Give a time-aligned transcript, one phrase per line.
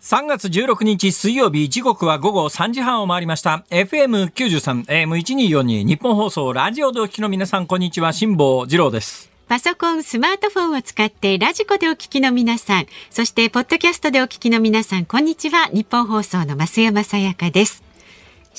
[0.00, 15.70] 3月16日水曜日時刻は午後3時半を回りました FM93 AM1242 ニッポン放送ラジオでお聞きの皆さんこんにちは辛坊治郎ですパソコン、スマートフォンを使ってラジコでお聞きの皆さん、そしてポッドキャストでお聞きの皆さん、こんにちは。
[15.72, 17.87] ニッポン放送の増山さやかです。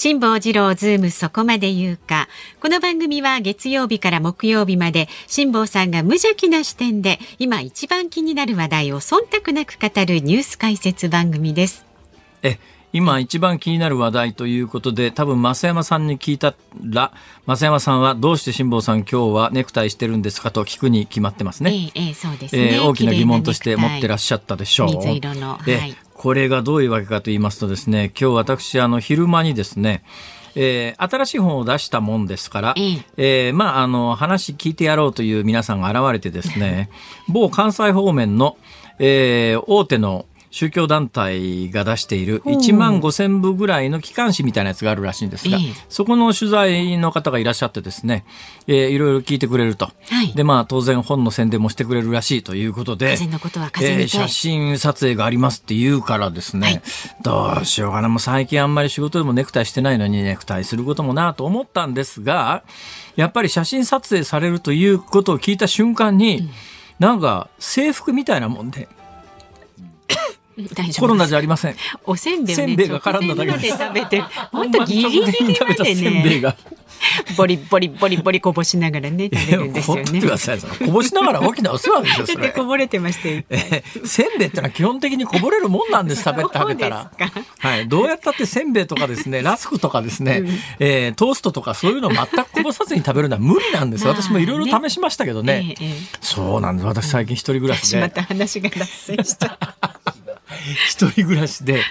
[0.01, 2.29] 辛坊治郎ズームそこまで言うか。
[2.61, 11.85] この番組は月曜日から木曜日まで辛坊さんが無邪気な視点で今一番気になる話題を忖度なく語るニュース解説番組です。
[12.43, 12.59] え
[12.93, 17.11] 今一番気になる話題ということで、多分増山さんに聞いたら、
[17.45, 21.91] 増山さんはどうして辛坊さん今日はネクタイしてるんですかと聞くに決まってますね。
[21.93, 24.95] ええそうですね、えー、大きな疑問として持ってらっしゃったでしょう。
[24.95, 25.57] 水色の。
[25.57, 30.03] はい、これがどういうわけかと言いますとですね、今日私、あの、昼間にですね、
[30.53, 36.89] えー、新しい本を出したもんですから、えー、えー、まあ、あの、話聞いてやろうという皆さんが現れてですね、
[37.29, 38.57] 某関西方面の、
[38.99, 45.57] えー、大手の宗教団体が出している1万5千部ぐらいの機関誌みたいなやつがあるらしいんですが、
[45.89, 48.25] そこの取材の方がいらっしゃってですね、
[48.67, 56.81] えー、いろいろ聞いてくれると、はい、でまあ当然本の宣伝もしてくれるらしいということで、えー、写真撮影がありますって言うからですね、はい、
[57.21, 58.09] どうしようかな。
[58.09, 62.63] もう最近あんまり仕事でもネクタイしてないのにネクタイすることもなと思ったんですが
[63.15, 66.49] やっぱり写真撮影されるということを聞いた瞬間に、うん、
[66.99, 68.87] なんか制服みたいなもんで。
[70.99, 71.75] コロナじゃありません。
[72.05, 74.21] おせんべい、ね、せんべいが絡んだだけで食べて、
[74.51, 76.55] 本当ギリギリまでね。
[77.37, 80.21] ボリボリボリボリこぼしながらね食べるんですよね。
[80.85, 82.39] こぼしながら大きなお世話ですよ。
[82.55, 83.45] こぼれてまして。
[83.49, 86.23] えー、せんべいってのは基本的にこぼれるもんなんです。
[86.29, 87.11] 食べ食べたら。
[87.59, 87.87] はい。
[87.87, 94.07] どうやったってせんべいとかですね、 ラスクとかですね、うん、えー、トーストとかそういうの全くこぼさずに食べるのは無理なんです。
[94.07, 95.75] 私もいろいろ試しましたけどね。
[96.21, 96.85] そうなんです。
[96.85, 98.01] 私最近一人暮らしで。
[98.01, 99.57] また話が脱線した。
[100.89, 101.81] 一人暮らしで、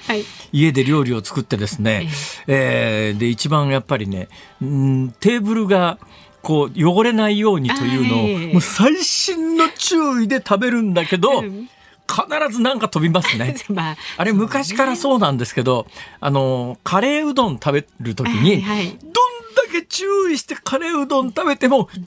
[0.53, 2.09] 家で料理を作ってですね、はい、
[2.47, 4.29] えー、で一番やっぱりね、
[4.65, 5.99] んテーブルが
[6.43, 11.69] こう汚れないようにというのを、もう細心の注意で食べるんだけど、うん。
[12.09, 13.55] 必ずなんか飛びますね。
[13.69, 15.87] まあ、あれ昔からそうなんですけど、
[16.21, 19.28] あの、カレーうどん食べるときに、はいはい、ど
[19.69, 22.03] け注意してカレーうどん食べても必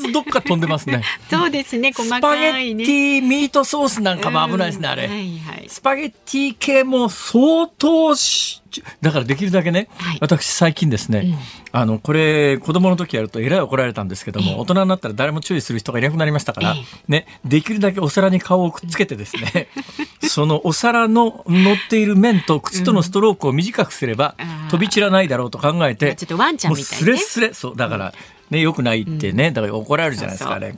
[0.00, 1.02] ずどっか飛んでますね。
[1.30, 5.66] そうですね、細かい、ね、スパゲッティミートソースなんかも危ないですね、あれ、はいはい。
[5.68, 8.62] スパゲッティ系も相当し、
[9.00, 11.36] だからできるだけね、はい、私最近ですね、
[11.72, 19.68] うん、あの、これ子供の時やるとえらい怒られたんですけども、えー、大人になったら誰も注意する人がいなくなりましたから、えー、ね、できるだけお皿に顔をくっつけてですね、
[20.28, 28.14] そのお皿の乗っている面と靴とのストロークを短くすれば、うん、飛び散らないだろうと考えて、ちょっとワンちゃんみたいスレスレ、そう、だから、
[28.50, 30.74] ね、よくないってね、だから怒られるじゃないですか、あれ。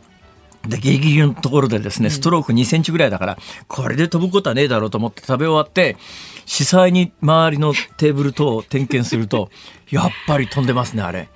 [0.69, 3.39] で、ギリギリのところでですね、ストローク2センチぐらいだから、
[3.69, 5.97] これで飛ぶことはねえだろうと思って食べ終わって、
[6.47, 9.51] 司祭に周りのテーブル等を点検すると、
[9.91, 11.29] やっぱり飛んでますね、あれ。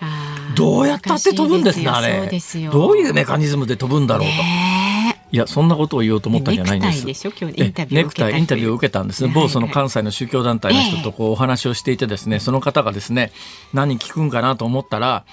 [0.54, 2.30] どうやったって飛ぶんですね、あれ。
[2.72, 4.87] どういうメカニズムで飛ぶんだろうと。
[5.30, 7.06] いや、そんなことを言おうと思ったんじゃないんです。
[7.06, 9.32] ネクタイインタビューネクタイインタビューを受けたんですね。
[9.34, 13.32] 某その関西の宗教団体の人とこうお話をしていてですね、その方がですね、
[13.72, 15.24] 何聞くんかなと思ったら、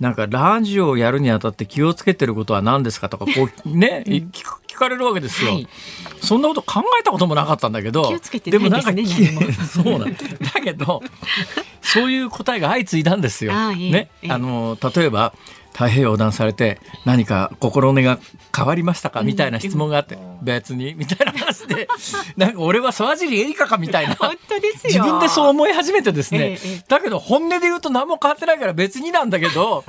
[0.00, 3.32] なんかラジオをやるにあたって気をつけてることは何ですかとかこ
[3.66, 5.68] うね、 うん、聞かれるわけですよ、はい、
[6.22, 8.10] そんなこと考えたこともなかったんだけど
[8.46, 8.92] でもなんか
[9.70, 10.14] そうなん。
[10.14, 10.16] だ
[10.64, 11.02] けど
[11.82, 13.52] そういう答えが相次いだんですよ。
[13.74, 15.34] ね、あの例えば
[15.72, 18.18] 太平洋横断されて何か心根が
[18.54, 19.22] 変わりましたか？
[19.22, 21.88] みたいな質問があって、別にみたいな話で
[22.36, 24.14] なんか俺は沢尻エリカかみたいな。
[24.16, 29.84] 本当です自分でそう思い始めてですね、だけど本音で言うと何も変わってないから別になんだけど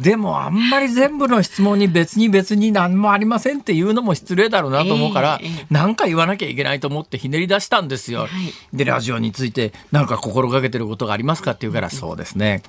[0.00, 8.26] でもあんまり全部の質問に別に別に何もありませんっていうのも失礼だろうなと思うから、何か言わなきゃいけないと思ってひねり出したんですよ。
[8.72, 12.62] でラジオについて何か心がけてることがありますかって言うから、そうですね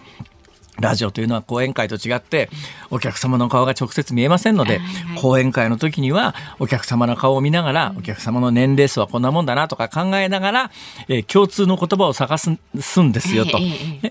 [0.79, 2.49] ラジオというのは講演会と違って
[2.89, 4.79] お客様の顔が直接見えませんので、
[5.19, 10.71] 講演会の時にはお客様の顔を見ながら、お客様の年齢層はこんなもんだなとか考えながら、
[11.07, 13.59] えー、共通の言葉を探すんですよと、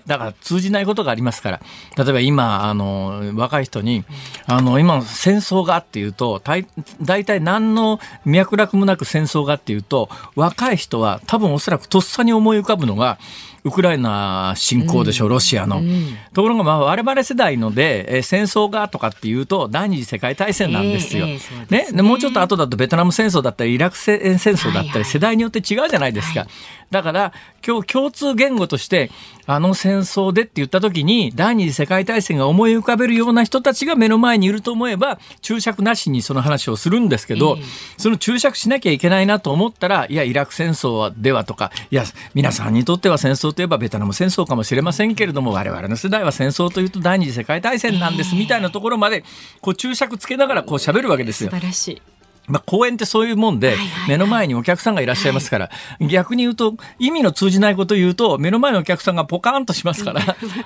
[0.05, 1.61] だから通じないことがありますから。
[1.97, 4.03] 例えば今あの若い人に
[4.45, 6.41] あの今戦争がっていうと
[7.01, 13.17] 大体何の脈絡もなく戦争がっていうと若い人は多分おそらくとっさに思い浮かぶのが
[13.63, 15.81] ウクライナ侵攻でしょ、うロシアの。
[16.33, 21.25] ところのがまあ我々世代ので、えー、戦争がとかっていうと第二次世界大戦なんですよ。
[21.25, 26.41] えーえー、ね、ね、もうちょっと後だとベトナム戦争だったりイラク戦争だったり、世代によって違うじゃないですか。
[26.41, 26.49] はい
[26.91, 27.33] だから
[27.65, 29.11] 今日共通言語として
[29.45, 37.57] あの戦争でって言った時に第二次世界大戦が思い浮かべるような人たちが目の前にいると思えば注釈なしにその話をするんですけど、
[37.97, 42.03] その注釈しなきゃいけないなと思ったらいやイラク戦争ではとかいや
[42.33, 49.23] 皆さんにとっては戦争といえばベトナム戦争かもしれませんけれども我々の世代は戦争というと第二次世界大戦なんですみたいなところまで
[49.61, 51.49] こう注釈つけながらこう喋るわけですよ。
[51.49, 52.01] 素晴らしい
[52.47, 53.75] まあ、公演ってそういうもんで、
[54.07, 60.21] 目の前にお客さんがいらっしゃいますから、逆に言うと、意味の通じないことを言うと、目の前のお客さんがポカーンとしますから、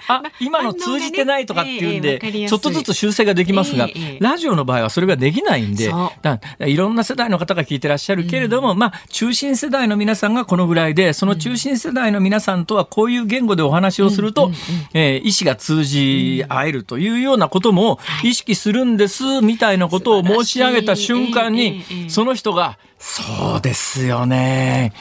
[0.07, 3.89] あ、今の通じてないとかっていうんで、ちょっとずつ修正ができますが、
[4.19, 5.91] ラジオの場合はそれができないんで、
[6.21, 14.51] だいろんな世代の方が聞いてらっしゃるけれども、まあ、中心世代の皆さんがこのぐらいで、その中心世代の皆さんとはこういう言語でお話をすると、
[14.93, 21.70] え意思が通じ合えるというようなことも意識するんです、みたいなことを申し上げた瞬間に、
[22.09, 24.93] その人が、そうですよね。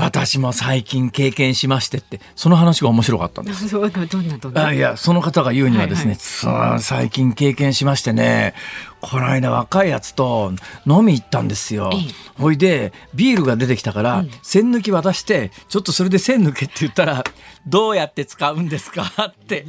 [0.00, 3.68] 私も最近経験しましてって、その話が面白かったんです。
[3.72, 4.06] どんな
[4.38, 6.16] どんないや、その方が言うにはですね、
[6.48, 8.54] はいはい、最近経験しましてね、
[9.00, 10.52] この間若いやつと
[10.86, 11.90] 飲み行ったんですよ。
[12.38, 17.24] ほいで、ビールが出てきたから、うん、栓抜き渡して、ちょっとそれで栓抜けって言ったら、
[17.66, 19.02] どうやって使うんですか？
[19.20, 19.66] って。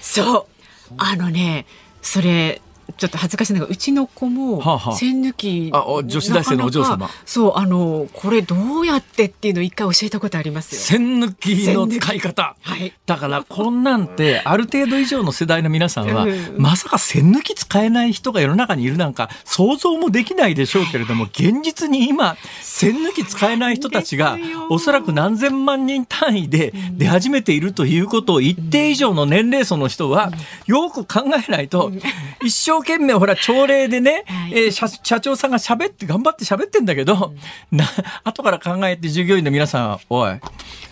[0.00, 0.94] そう。
[0.98, 1.66] あのね、
[2.02, 2.60] それ、
[2.96, 4.62] ちょっと恥ずかしいのがうちの子も
[4.96, 5.86] 栓抜き、はあ。
[5.86, 7.08] はあ、あ女子大生のお嬢様。
[7.24, 10.80] そうあのこれどうやってっていうのを一回教えたことありますよ。
[10.80, 24.38] 栓抜きの使い方、はい、だからこんなんて ある程度以上の世代の皆さんは、うん、まさか栓抜き使えない人が世の中にいるなんか想像もできないでしょうけれども現実に今栓抜き使えない人たちが
[24.70, 30.30] おそらく何千万人単位で出始めているということを一定以上の年齢層の人は
[30.66, 31.92] よく考えないと
[32.42, 37.32] 一生懸命ほら朝礼でね、はい、えー、社社長さんが喋って頑張って喋ってんだけど、
[37.72, 37.86] うん、な
[38.24, 40.40] 後から考えて従業員の皆さんおい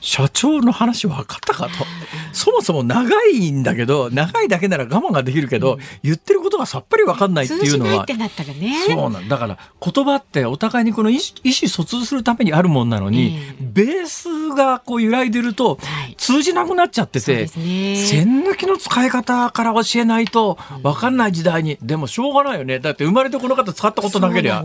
[0.01, 1.85] 社長の話分かったかと、
[2.33, 9.39] そもそも長いんだけど長いだけなら我慢ができるけど、うん、言ってることがさっぱり分かんないっていうのは、ね、そうなんだ。
[9.43, 15.79] から言葉ってお互いにこの意思疎通するためにあるもんなのに、えー、ベースがこう揺らいでると
[16.17, 22.79] 通じなくなっちゃってて、はいね、線抜きの使い方から教えないと分かんない時代に、でもしょうがないよね。
[22.79, 24.65] だって生まれてこの方使ったことなけりゃ。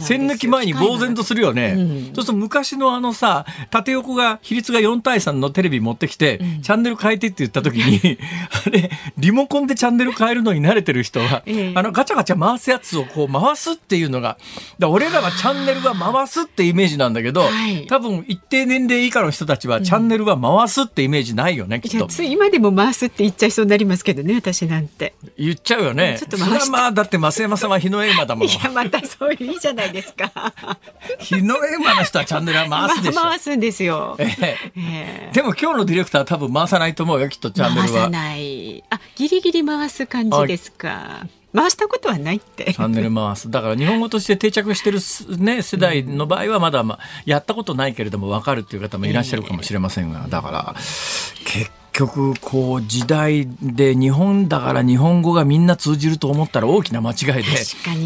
[0.00, 8.18] 線抜き前に呆然とするよね、うん、そうすると昔のあのさ縦横が比率が4対3のテレビ持ってきて、うん、チャンネル変えてって言った時に
[8.66, 14.38] あれリモコンでチャンネル変えるのに慣れてる人は、えあのガチャガチャ回すやつをこう回すっていうのが
[14.78, 22.08] だ俺らはチャンネルは回すってイメージなんだけど、はい、多分一定年齢以下の人たちはチャンネルは回すってイメージないよね、うん、きっと。
[22.22, 25.14] 今でも回すって言っちゃいそうになりますけどね私なんて。
[25.36, 26.16] 言っちゃうよね。
[26.18, 30.30] ちょっと回しまあだって増山さんは日の絵馬だもんいやまたそういういいじゃないですか。
[31.18, 37.86] 日の絵馬の人はチャンネルは回すでしょ、回すんですよ、えー、えー、でも今日のディレクターは多分回さないと思うよきっとチャンネルは。
[37.86, 38.84] 回さない。
[38.90, 41.26] あギリギリ回す感じですか。
[41.54, 42.74] 回したことはないって。
[42.74, 43.50] チャンネル回す。
[43.50, 44.98] だから日本語として定着してる、
[45.38, 50.74] ね、世代の場合はまだ、まあ、やったことないけれども分かるっていう方もいらっしゃるかもしれませんが、だから
[51.44, 57.42] 結局こう時代で日本だから日本語がみんな通じると思ったら大きな間違いで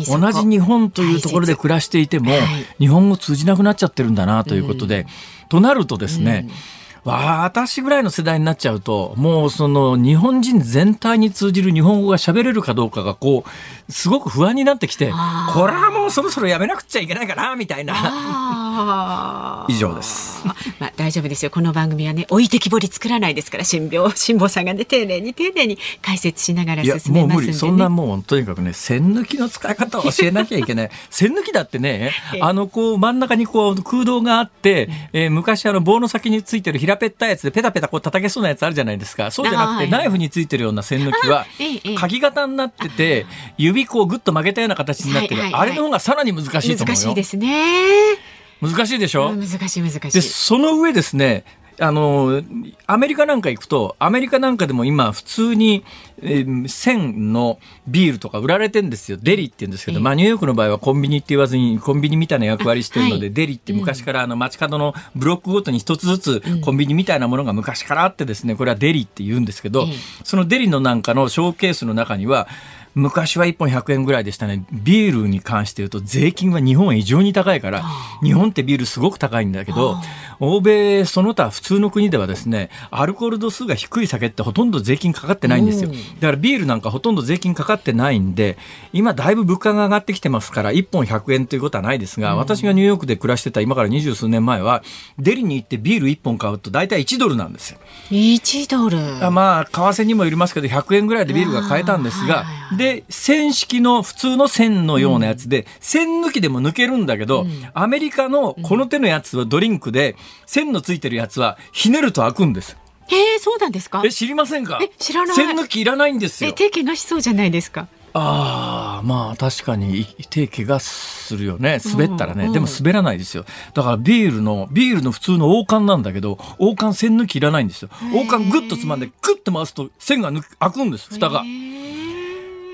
[0.09, 2.33] 同じ日本というところで暮らしていても、
[2.79, 5.07] 日本語通じなくなっちゃってるんだなということで、
[5.51, 15.11] となるとですね、うん私ぐらいの世代になっちゃうともうその日本人全体に通じる日本語が喋れるかどうかがこうすごく不安になってきて
[15.53, 19.67] これはもうそろそろやめなくちゃいけないかなみたいな。
[19.69, 20.45] 以上です、
[20.79, 21.51] まあ、大丈夫ですよ。
[21.51, 27.55] この番組はね置いてきぼり作らないですから辛抱辛抱さんがね丁寧に丁寧に解説しながら進めますんで、ね、もう無理。
[27.55, 30.91] そんなもうとにかくね線抜きの使い方を教えなきゃいけない。
[31.11, 39.31] 線抜きだってねあのこう真ん中にこう空洞があって、えー、昔あの棒の先についてる平べったいやつでペタペタこう叩けそうなやつあるじゃないですか。
[39.31, 41.47] そうじゃなくてナイフについてるような線抜きは
[41.99, 43.27] 鍵型になってて
[43.59, 46.95] 指こうグッと曲げたような形になってる、あれの方がさらに難しいと思うよ。
[46.95, 48.19] 難しいですね。
[48.61, 49.33] 難しいでしょ？
[49.35, 50.01] 難しい難しい。
[50.13, 51.45] でその上ですね
[51.79, 52.43] あの
[52.87, 55.85] アメリカなんか行くとアメリカなんかでも今普通に、
[56.21, 59.19] えー、1000のビールとか売られてんですよ。
[59.21, 69.87] デリって言うんですけど、まあ、ニューヨークの場合はコンビニって言わずにコンビニみたいな役割してるので、はい、デリって昔からあの街角のブロックごとに一つずつコンビニみたいなものが昔からあってですねこれはデリって言うんですけど、
[70.25, 72.49] そのデリのなんかのショーケースの中には
[72.95, 74.65] 昔は1本100円ぐらいでしたね。
[74.71, 77.85] ビールに関して言うと税金は日本は異常に高いから、
[78.23, 79.97] 日本ってビールすごく高いんだけど、
[80.41, 85.91] 欧米その他普通の国ではですね、アルコール度数が低い酒ってほとんど税金かかってないんですよ。
[85.91, 88.59] だからビールなんかほとんど税金かかってないんで、
[88.93, 94.83] 今だいぶ物価が上がってきてますから、1本100円ということはないですが、私がニューヨークで暮らしてた今から二十数年前は、
[95.19, 97.79] デリに行ってビール1本買うと大体1ドルなんですよ。
[98.11, 102.45] 1ドルまあ、為替にもよりますけど、100円ぐらいでビールが買えたんですが、
[102.83, 112.77] で、線式の普通の線のようなやつで、線抜きでも抜けるんだけど、アメリカのこの手のやつはドリンクで、線のついてるやつはひねると開くんです。
[113.09, 114.03] えー、そうなんですか？
[114.05, 114.79] え、知りませんか？
[114.83, 115.37] え、知らない。
[115.37, 116.51] 線抜きいらないんですよ。
[116.51, 117.89] え、手怪我しそうじゃないですか？
[118.15, 121.79] ああ、まあ確かに手怪我するよね。
[121.85, 122.53] 滑ったらね。
[122.53, 123.45] でも滑らないですよ。
[123.75, 127.91] だからビールの、ビールの普通の王冠なんだけど、王冠線抜きいらないんですよ。
[128.15, 131.43] 王冠グッとつまんで、グッと回すと線が開くんです、蓋が。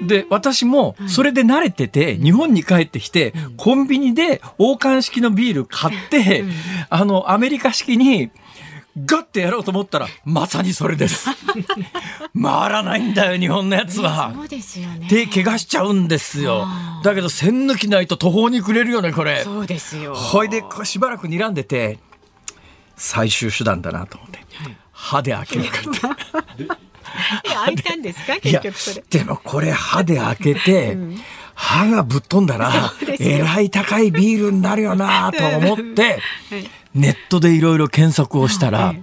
[0.03, 6.45] で、私もそれで慣れてて、日本に帰ってきて、コンビニで王冠式のビール買って、
[6.89, 8.31] あの、アメリカ式に、
[9.05, 11.29] ガッてやろうと思ったらまさにそれです。
[12.35, 16.67] 回らないんだよ日本のやつは、そうですよね、手怪我しちゃうんですよ。
[17.05, 19.43] だけど線抜きないと途方に暮れるよねこれ。
[19.45, 20.15] そうですよ。
[20.15, 21.99] ほいでしばらく睨んでて
[22.97, 26.65] 最終手段だなと思って、はい、歯で開けるかって
[27.65, 29.05] 開いたんですか 結局それ。
[29.09, 31.21] でもこれ歯で開けて、うん。
[31.55, 36.03] 歯がぶっ飛んだら、えらい高いビールになるよな と思って、
[36.51, 36.71] はい。
[36.95, 38.95] ネットでいろいろ検索をしたら、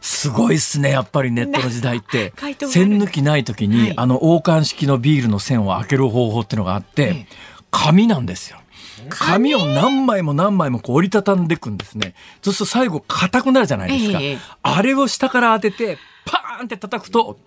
[0.00, 2.32] すごいっすねやっぱりネットの時代って。
[2.70, 7.26] 線抜きない時に、あの王冠式のビールの線を開ける方法っていうのがあって、
[7.70, 8.60] 紙なんですよ。
[9.08, 12.14] 紙を何枚も何枚もこう折りたたんでいくんですね。
[12.42, 14.20] そうすると最後硬くなるじゃないですか。
[14.62, 15.98] あれを下から当てて
[16.30, 17.38] パーンって叩くと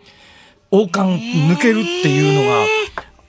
[0.71, 2.65] 王冠抜けるっていうのが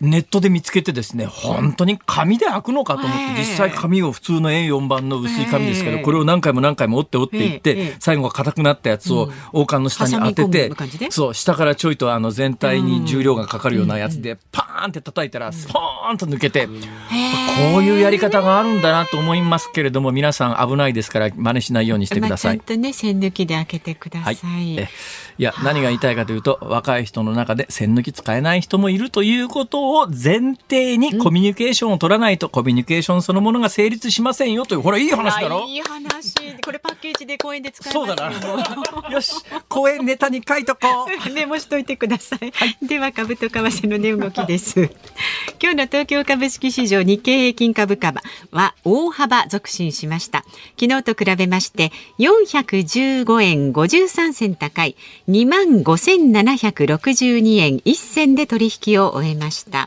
[0.05, 16.73] ネットで見つけてですね本当に紙で開くのかと思って実際紙を普通の A4 番の薄い紙ですけどこれを何回も何回も折って折っていって最後は硬くなったやつを王冠の下に当ててそう下からちょいとあの全体に重量がかかるようなやつでパーンって叩いたらスポーンと抜けてこ
[17.79, 22.59] ういうやり方があるんだなと思いますけれども皆さん危ないですから真似しないようにしてください。
[22.59, 24.35] ちゃんとね線抜きで開けてください。
[24.35, 24.79] はい、い
[25.39, 35.65] や何が言いたいかというと若い人の中で線抜き使えない人もいるということを前提にコミュニケーションを取らないと、コミュニケーションそのものが成立しませんよという、ほら、いい話だろ？
[35.67, 36.35] いい話。
[36.65, 39.11] これパッケージで公演で使えますそうだな。
[39.11, 39.33] よし、
[39.69, 40.81] 公演ネタに書いとこ
[41.29, 41.31] う。
[41.33, 42.51] メモしといてください。
[42.53, 44.91] はい、では、株と為替の値動きです。
[45.63, 48.13] 今日の東京株式市場日経平均株価
[48.51, 50.45] は大幅続伸しました。
[50.79, 54.97] 昨日と比べまして、415円53銭高い、
[55.29, 59.84] 25,762円1銭で取引を終えました。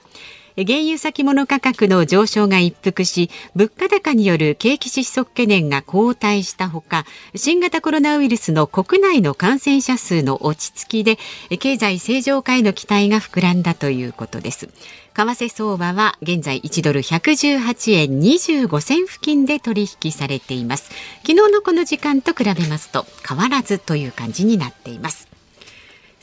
[0.58, 11.18] 原油先物価格の上昇が一服し物価高による景気失速懸念が後退したほか新型コロナウイルスの国内の感染者数の落ち着きで
[11.60, 14.68] 経済正常化への期待が膨らんだということです。
[15.14, 20.90] 為替相場は現在1ドル118円25銭付近で取引されています。
[21.22, 25.37] 昨日のこの時間と比べますと変わらずという感じになっています。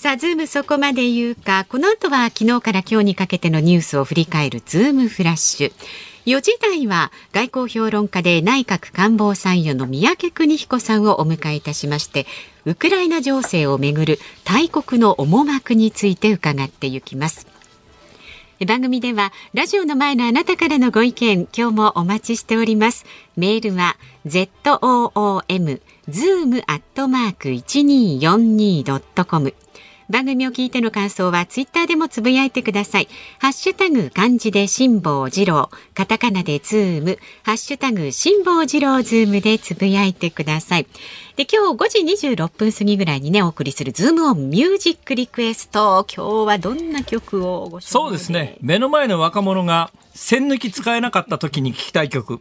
[0.04, 5.72] さあ、ズームそこまで言うか、この後は昨日から今日にかけてのニュースを振り返るズームフラッシュ。
[6.26, 12.26] 4時台は外交評論家で内閣官房参与の三宅邦彦さんをお迎えいたしまして、
[12.66, 17.46] ウクライナ情勢をめぐる大国の思惑について伺っていきます。
[18.66, 23.06] 番組ではラジオの前のあなたからのご意見今日もお待ちしております
[23.36, 23.96] メールは
[24.26, 29.54] zoom zoom アットマーク 1242.com
[30.10, 33.08] 番組を聞いての感想はツイッターでもつぶやいてください。
[33.38, 40.86] ハッシュタグ漢字で辛坊治郎、カタカナでズーム、ハッシュタグ辛坊治郎ズームでつぶやいてください。
[41.36, 46.06] で、今日5時26分過ぎぐらいにね、お送りするズームオンミュージックリクエスト。
[46.14, 48.56] 今日はどんな曲をご紹介そうですね。
[48.60, 52.40] 目の前の若者が栓抜き使えなかった時に聞きたい曲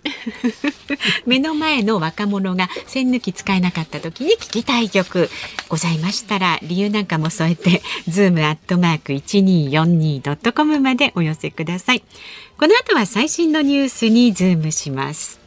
[1.25, 5.29] 目の前の若者が栓抜き使えなかった時に聞きたい曲
[5.69, 12.03] ございましたら理由なんかも添えてズームアットマーク 1242.com までお寄せください
[12.59, 15.42] この後は最新のニュースにズームします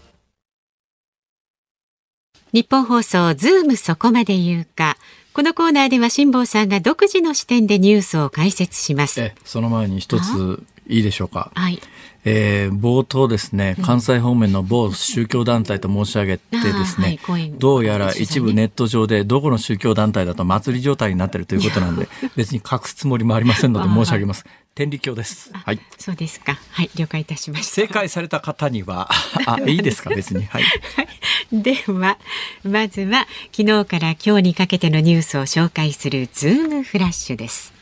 [2.56, 4.96] ニッポン放送ズームそこまで言うか
[5.34, 11.50] このコーナーでは辛坊さんが独自の視点でニュースを解説しますその前に一ついいでしょうか。
[11.54, 11.80] はい。
[12.24, 24.46] えー、冒頭ですね、関西方面の某宗教団体と申し上げてですね、はい、どうやら一部ネット上でどこの宗教団体だと祭り状態になっているということなんで、 別に隠すつもりもありませんので申し上げます。
[24.76, 25.50] 天理教です。
[25.54, 25.80] はい。
[25.98, 26.58] そうですか。
[26.70, 27.72] はい、了解いたしました。
[27.72, 29.08] 正解された方には、
[29.46, 30.44] あ、いいですか、別に。
[30.44, 30.64] はい。
[31.50, 32.18] では、
[32.62, 37.72] まずは昨日から今日にかけてのニュースを紹介するズームフラッシュです。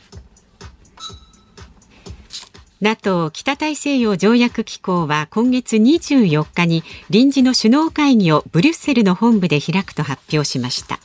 [2.79, 10.99] NATO 北大西洋条約機構は今月24日に臨時の首脳会議をブリュッセルの本部で開くと発表しました。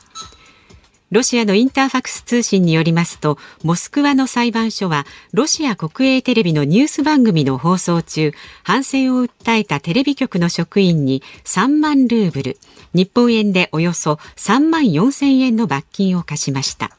[1.11, 8.31] ロシアのインターファクス通信によりますと、モスクワの裁判所は、ロシア国営テレビのニュース番組の放送中、
[8.63, 12.57] 反戦を訴えたテレビ局の職員に3万ルーブル、
[12.93, 16.91] 日本円でおよそ3万4千円の罰金を課しました。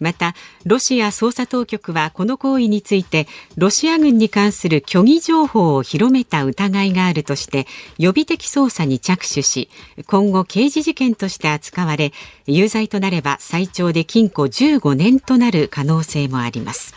[0.00, 7.66] また、ロシア捜査当局はこの行為について、ロシア軍に関する虚偽情報を広めた疑いがあるとして、
[7.98, 9.68] 予備的捜査に着手し、
[10.06, 12.12] 今後刑事事件として扱われ、
[12.46, 16.94] 有罪となれば最長で禁錮15年となる可能性もあります。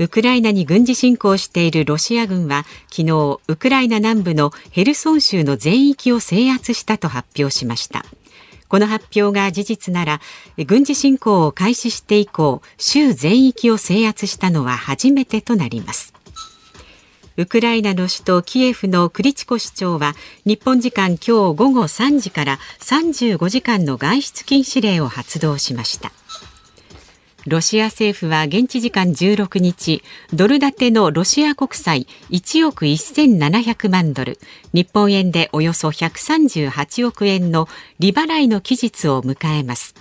[0.00, 8.06] ウクライナに軍事侵攻しているロシア軍は昨日ウクライナ南部のヘルソン州の全域を制圧したと発表しました
[8.70, 10.20] この発表が事実なら
[10.66, 16.14] 軍事侵攻を開始して以降州全域を制圧したのは初めてとなります。
[17.36, 26.12] ウクライナの首都キエフのクリチコ市長は日本時間今日午後3時から35時間の外出禁止令を発動しました。
[27.46, 30.02] ロシア政府は現地時間16日、
[30.34, 34.38] ドル建てのロシア国債1億1700万ドル、
[34.74, 37.66] 日本円でおよそ138億円の
[37.98, 39.94] 利払いの期日を迎えます。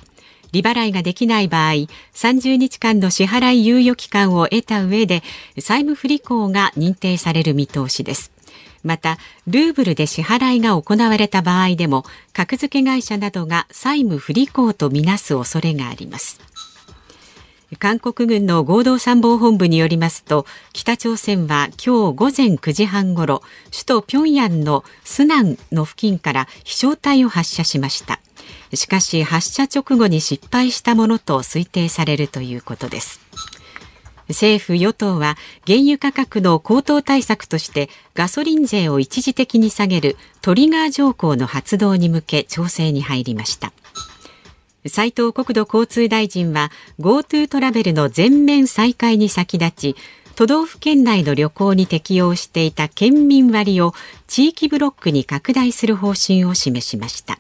[0.52, 1.74] 利払いができない場合、
[2.14, 5.24] 30日間の支払い猶予期間を得た上で、
[5.60, 8.34] 債務不履行が認定される見通しです。
[8.84, 9.18] また、
[9.48, 12.04] ルーブルで支払いが行われた場合でも、
[12.34, 16.49] 格付け会社などが債務不履行とみなす恐れがあります。
[17.78, 28.20] 韓国軍の合同参謀本部によりますと北朝鮮は今日午前9時半ごろ首都平壌のスナンの付近から飛翔体を発射しました。
[28.74, 33.20] しかし発射直後に失敗したものと推定されるということです。
[34.30, 43.74] 政府与党は原油価格の高騰対策としてガソリン税を一時的に下げるトリガー条項の発動に向け調整に入りました。
[44.90, 49.96] 斉藤国土交通大臣は GoTo トラベルの全面再開に先立ち
[50.36, 53.94] 都道府県内の旅行に適用していた県民割を
[54.28, 57.40] 地域ブロックに拡大する方針を示しました。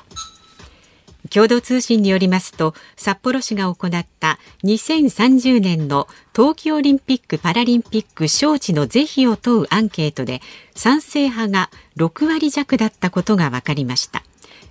[1.29, 10.41] 共同通信によりますと札幌市が行った2030年の冬季オリンピック・パラリンピック招致の是非を問うアンケートで
[10.75, 14.23] 賛成派が6割弱だったことが分かりました。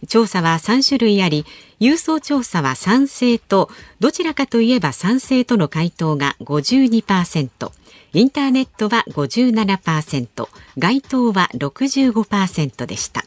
[0.06, 1.44] 調査は3種類あり、
[1.80, 7.70] 郵送調査は賛成と、どちらかといえば賛成との回答が52%、
[8.14, 13.24] インターネットは57%、街頭は65%でした。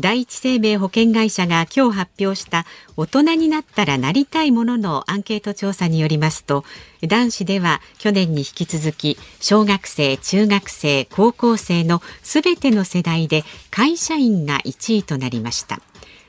[0.00, 6.64] 第一生命保険会社が今日発表した大人になったらなりたいもののアンケート調査によりますと
[7.06, 15.80] 男子では去年に引き続き小学生中学生高校生のすべての世代で会社員が1位となりました。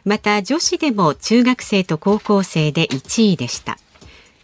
[0.04, 3.80] また女子でも中学生と高校生で1位でした。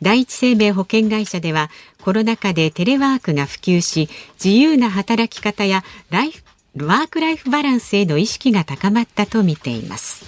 [0.02, 1.70] 第一生命保険会社では
[2.02, 4.10] コロナ禍でテレワークが普及し
[4.44, 6.44] 自由な働き方やライフ
[6.78, 10.26] ワークライフバランスへの意識が高まったと見ています。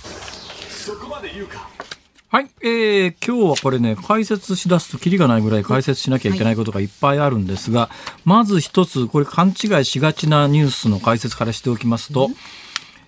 [2.27, 7.89] はい、えー、今日はこれね、解説しだすとキリがないぐらい解説しなきゃいけないことがいっぱいあるんですが、
[8.25, 12.29] まず一つ、これ勘違いしがちなニュースの解説からしておきますと、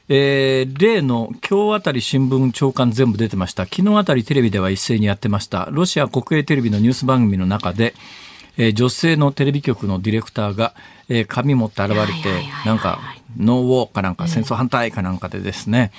[0.07, 3.65] えー、例の今日あたり新聞長官全部出てました。
[3.65, 5.67] 昨日あたりテレビでは一斉にやってました。
[5.71, 7.95] ロシア国営テレビのニュース番組の中で、
[8.57, 10.73] えー、女性のテレビ局のディレクターが、
[11.09, 12.13] えー、紙持って現れて、
[12.65, 15.91] なんか、ノーウォーかなんか、戦争反対かなんかでですね、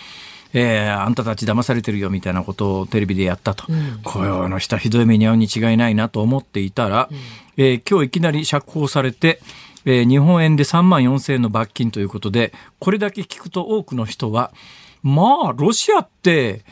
[0.52, 7.16] えー、あんたたち騙されてるよみたいなことをテレビでやったと、うん、この人はひどい目に遭うに違いないなと思っていたら、うん、
[7.56, 9.40] えー、今日いきなり釈放されて、
[9.84, 14.52] えー、日本円で3万4千円の罰金ということで、これだけ聞くと多くの人は、
[15.02, 16.64] まあ、ロシアって、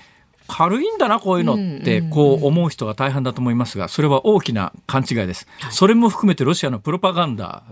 [0.47, 5.47] 軽いんだな、こういうのって、こう思う人が大半だと思いますが、それは大きな勘違いです。
[5.71, 7.63] それも含めてロシアのプロパガンダ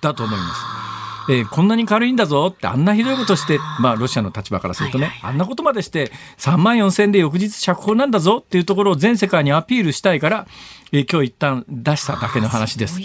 [0.00, 0.93] だと思います。
[1.28, 10.46] えー、こんなに軽いんだぞってあんなひどいことして、まあ、ロシアの立場からするとね、あんなことまでして3万4千で翌日釈放なんだぞっていうところを全世界にアピールしたいから、
[10.92, 13.00] えー、今日一旦出しただけの話です。
[13.00, 13.04] う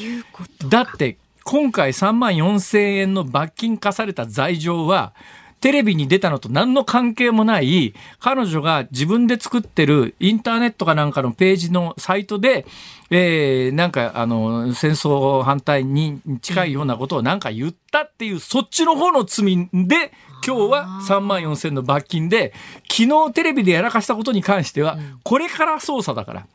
[0.65, 5.13] うだって今回3万4千円の罰金課された罪状は
[5.61, 12.65] テレビに出たのと何の関係もない彼女が自分で作ってるインターネットかなんかのページのサイトで、
[13.09, 20.11] えー、なんかあの戦争反対に近いようなことをなんか言ったっていうそっちの方の罪で
[20.45, 22.53] 今日は3万4千の罰金で
[22.89, 26.47] 昨日テレビでやらかしたことに関してはこれから捜査だから。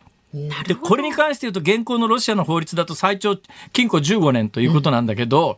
[0.66, 3.36] でこれに関して言うと現行のロシアの法律だと最長
[3.72, 5.56] 禁錮15年ということなんだけど、うん、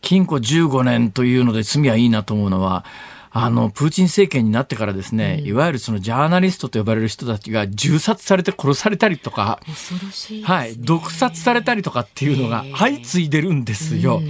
[0.00, 2.84] 禁錮15年というので罪はいいなと思うのは
[3.30, 14.22] あのプーチン政権になってからですね、うん、いわゆるそのジャーナリストと呼ばれる人たちが銃殺されて殺されたりとか、ね、はい、毒殺されたりとかっていうのが相次いでるんですよ。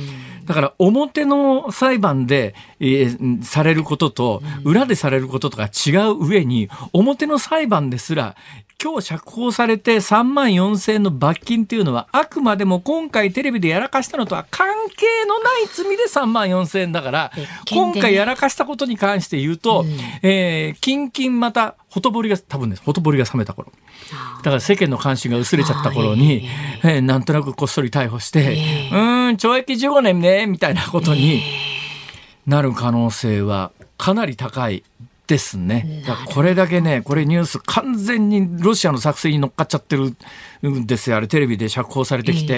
[0.48, 8.34] だから表の裁判で、えー、されることと裏でされることとか違う上に表の裁判ですら
[8.80, 17.32] 今日釈放されて3万4千円の罰金っていうのは、あくまでも今回テレビでやらかしたのとは関係のない罪で3万4千円だから、
[17.68, 19.88] 今回やらかしたことに関して言うと、うん、
[20.22, 23.72] えー、キンキンまた、ほとぼりが、多分ね、ほとぼりが冷めた頃。
[24.38, 26.48] だから世間の関心が薄れちゃった頃に、
[26.84, 31.42] えー、なんとなくこっそり逮捕して、えー、うん、懲役15年ね、みたいなことに
[32.46, 34.84] なる可能性はかなり高い
[35.28, 36.02] ですね。
[36.32, 40.16] これだけね、これニュース完全にロシアの作戦に乗っかっちゃってる
[40.68, 41.16] んですよ。
[41.16, 42.54] あれテレビで釈放されてきて、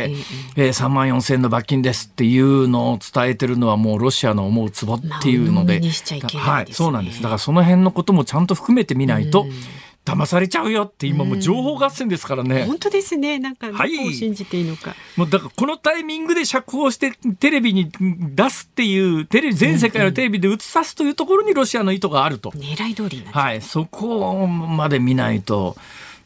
[0.57, 5.81] えー、えー、3万4千円の罰金ですっていうのを伝えてるのはもうロシアの思うツボっていうので、
[6.39, 7.21] はい、そうなんです。
[7.21, 9.47] だからその辺のこともちゃんと含めてみないと、
[10.05, 12.65] 騙されちゃうよって今も情報合戦ですからね。
[12.65, 13.39] 本当ですね。
[13.39, 14.91] なんかどこを信じていいのか。
[14.91, 22.51] はい、もうだからこのタイミングで釈放してテレビに出すっていうテレビ全世界のテレビで映さすというところにロシアの意図があると。
[22.51, 25.77] 狙い通りはい、そこまで見ないと。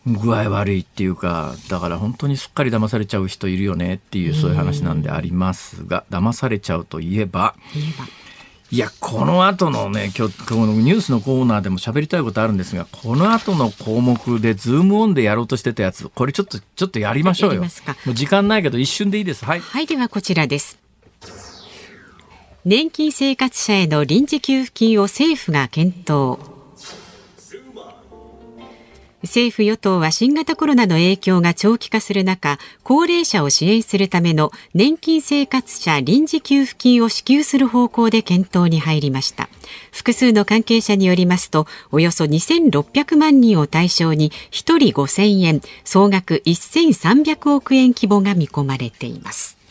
[0.07, 7.55] 具合悪いっていうかだから本当にすっかり騙されちゃう人いるよねっていうそういう話なんでありますが騙されちゃうといえば。
[7.75, 8.05] 言えば
[8.75, 17.63] いや、この後のね、今日、このニュースのコーナーでも喋りたいことあるんですが、この後の項目で、ズームオンでやろうとしてたやつ、これちょっと、ちょっとやりましょうよ。
[17.63, 17.69] も
[18.09, 19.45] う時間ないけど、一瞬でいいです。
[19.45, 19.61] はい。
[19.61, 20.77] はい、ではこちらです。
[22.65, 26.54] 年金生活者への臨時給付金を政府が検討。
[29.25, 39.49] 政府与党は新型コロナの影響が長期化する中高齢者を支援するための年金生活者臨時給付金を支給する方向で検討に入りました。
[39.93, 49.64] 複数の関係者によりますとおよそ2600万人を対象に1人5000円総額1300億円規模が見込まれています。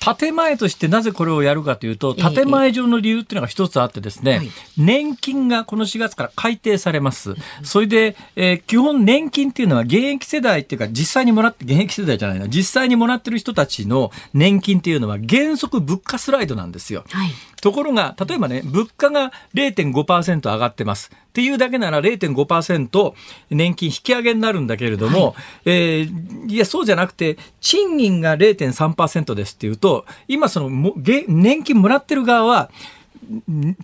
[0.00, 4.40] 建前としてなぜこれをやるかというと、建前上の理由っていうのが一つあってですね、
[4.78, 7.34] 年金がこの4月から改定されます。
[7.62, 17.04] それで、えー、基本年金っていうのは現役世代っていうか実際にもらって、現役世代じゃないな、実際にもらってる人たちの年金っていうのは原則物価スライドなんですよ。
[17.10, 21.10] はい、ところが、例えばね、物価が0.5%上がってます。
[21.14, 23.14] っていうだけなら0.5%
[23.50, 25.34] 年金引き上げになるんだけれども、はい、
[25.66, 32.70] えー、いや、そうじゃなくて、賃金が0.3%ですっていうと、今そのも年金もらってる側は、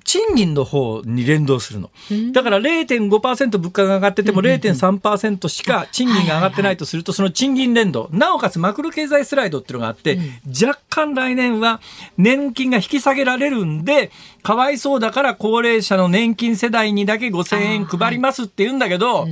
[0.05, 1.91] 賃金の方に連動するの。
[2.33, 11.81] だから0.5%物価が上がってても0.3%しか賃金が上がってないとすると、その賃金連動、なおかつマクロ経済スライドっていうのがあって、若干来年は
[12.19, 14.11] 年金が引き下げられるんで、
[14.43, 19.27] かわいそうだから高齢者の年金世代にだけ5000円配りますって言うんだけど、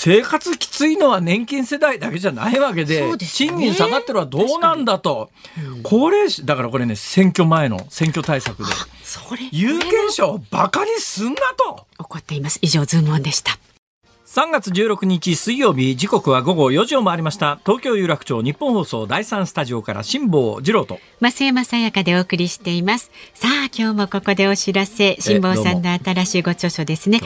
[0.00, 8.70] 生活きついのは年金世代だけじゃないわけで、でね、賃金下がってるのはどうなんだと、うん、高齢者だからこれね選挙前の選挙対策で。
[9.50, 11.86] 有権者をバカにすんなと。
[11.98, 12.60] 怒っています。
[12.62, 13.58] 以上ズームオンでした
[14.38, 17.58] 3月16日水曜日時刻は午後4時を回りました。
[17.66, 21.00] 東京有楽町日本放送第三スタジオから辛坊治郎と。
[21.20, 23.10] 増山さやかでお送りしています。
[23.34, 25.16] さあ今日もここでお知らせ。
[25.18, 27.20] 辛坊さんの新しいご著書ですね。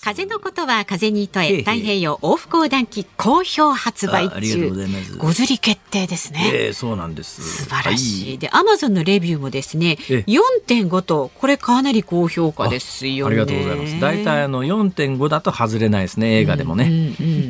[0.00, 4.72] 風のことは風に問え太平洋往復横断機好評発売中。
[5.18, 7.66] ごずり決定ですね、えー、そうなんです。
[7.66, 14.00] 素晴らしい、はい、でアマゾンのレビューもですね4.5とこれかなり高評価ですよ、ね、ありがとうございます。
[14.00, 16.84] 大体あの4.5だと外れないですね映画でもね、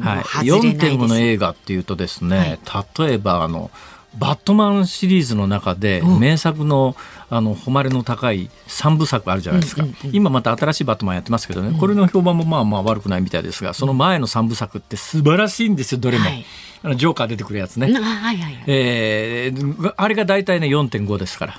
[0.00, 3.70] はい、4.5の映画っていうとですね、はい、例えばあの
[4.18, 6.96] バットマンシリーズの中で名作の
[7.28, 16.24] あの誉れの高い3部作あるじゃないですか、今また新しいバットマンやってますけどね、これの評判もまあまあ悪くないみたいですがその前の3部作って素晴らしいんですよどれも。
[16.24, 16.44] はい。
[16.82, 21.54] あのジョーカー出てくるやつね、はいはいはい、えー、あれが大体ね4.5ですから。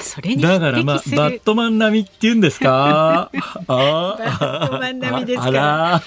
[0.00, 3.30] それにだからまあバットマン並みって言うんですか？
[3.68, 5.46] あバットマン並みですか？
[5.46, 6.02] あら。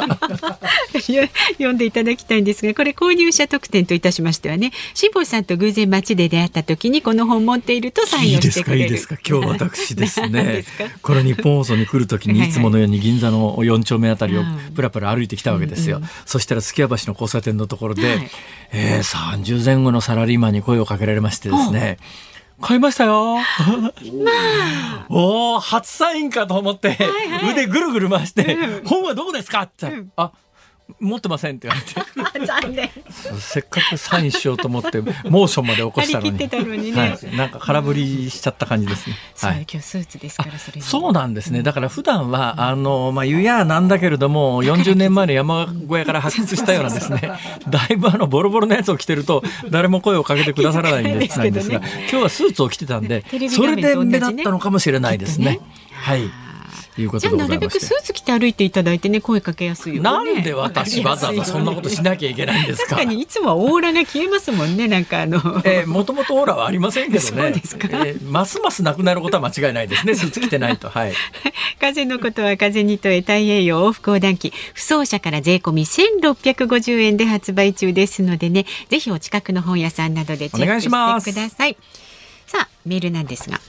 [1.57, 8.95] 読んでいただきたいんですがこれ購入者特典といたしましてはね辛坊さんと偶然街で出会った時にこの本持っているとサインをしてくれる。
[8.95, 9.15] いいですか？
[9.27, 10.65] 今日私です何ね
[11.01, 14.73] これ日本放送に来る時にいつものように銀座の4丁目あたりをうん。
[14.75, 18.29] プラプラ歩いてきたわけですよ、うんうんそしたらすき家橋の交差点のところで、はい。
[18.71, 21.97] えー、30前後のサラリーマンに声をかけられましてですね
[22.61, 23.37] 買いましたよ。
[25.09, 27.51] おお、初サインかと思って、はい。
[27.51, 28.85] 腕ぐるぐる回して、うん。
[28.85, 29.61] 本はどこですか？
[29.63, 29.85] って。
[29.87, 30.11] うん。
[30.17, 30.31] あ、
[30.99, 31.83] 持ってませんって言わ
[32.33, 32.45] れて。
[32.45, 32.89] 残念。
[33.39, 36.49] せっかくサインしようと思ってモーションまで起こしたのに。
[36.49, 36.99] たのにね。
[36.99, 39.15] はい、なんか空振りしちゃった感じですね。
[39.39, 39.65] はい。
[39.69, 40.81] 今日スーツですからそれに。
[40.81, 41.61] そうなんですね。
[41.63, 47.21] だから普段は、あの、まあ、湯やなんだけれども、40年前の山小屋から発掘したようなですね、
[47.69, 51.89] だいぶあの、ボロボロのやつを着てると、 誰も声をかけてくださらないんですないですけどね。
[52.09, 55.59] 今日はスーツを着てたんでそれで目立ったのかもしれないですね。
[55.91, 56.46] はい。
[57.01, 57.79] いうことじゃあなるべでございまして。
[57.79, 60.09] くスーツ着て歩いていただいてね声かけやすいよね。
[60.09, 62.95] なんで私わざわざそんなことしなきゃいけないんですか？
[62.95, 67.51] 確かにいつもオーラが消えますもんねなんかあの、えー、もともとオーラはありませんけどそうね。
[67.51, 67.87] ですか？
[67.91, 70.15] えーますますなくなることは間違いないですね。
[70.15, 70.89] スーツ着てないと。
[70.89, 71.13] はい。
[71.79, 74.51] 風のことは風に問え大栄養往復横断機。
[74.73, 81.77] 不走者から税込み1650円で発売中ですのでねぜひお近くの本屋さんなどでチェッお願クいしますしてください。
[82.47, 83.59] さあメールなんですが。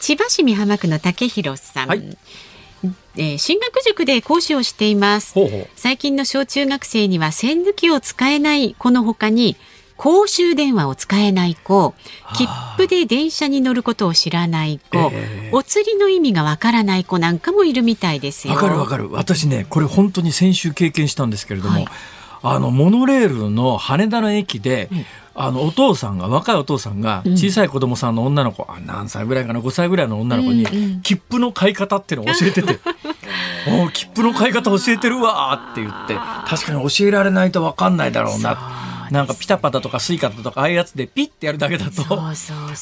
[0.00, 2.18] 千葉市美浜区の竹弘さん、はい
[3.16, 5.34] えー進学塾で講師をしています。
[5.76, 9.56] 最近の小中学生には線抜きを使えない子のほかに
[9.96, 11.94] 公衆電話を使えない子
[12.34, 18.54] 切符で電車に乗ることを知らない子、えお釣りの意味がわからない子なんかもいるみたいですよ。
[18.54, 19.10] わかるわかる。
[19.12, 21.86] 私ね、これ本当に先週経験したんですけれども、はい
[22.44, 27.32] あの、モノレールの羽田の駅で、うんあの、お父さんが、若いお父さんが、うん。
[27.32, 31.00] 小さい子供さんの女の子、あ何歳ぐらいかな、5歳ぐらいの女の子に、うんうん。
[31.00, 32.80] 切符の買い方っていうのを教えてて、
[33.68, 36.14] おー切符の買い方教えてるわーって言って、
[36.46, 39.08] 確かに教えられないとわかんないだろうな。
[39.10, 42.32] なんかピタパタとかスイカタとかああいうやつでピッてやるだけだと、あ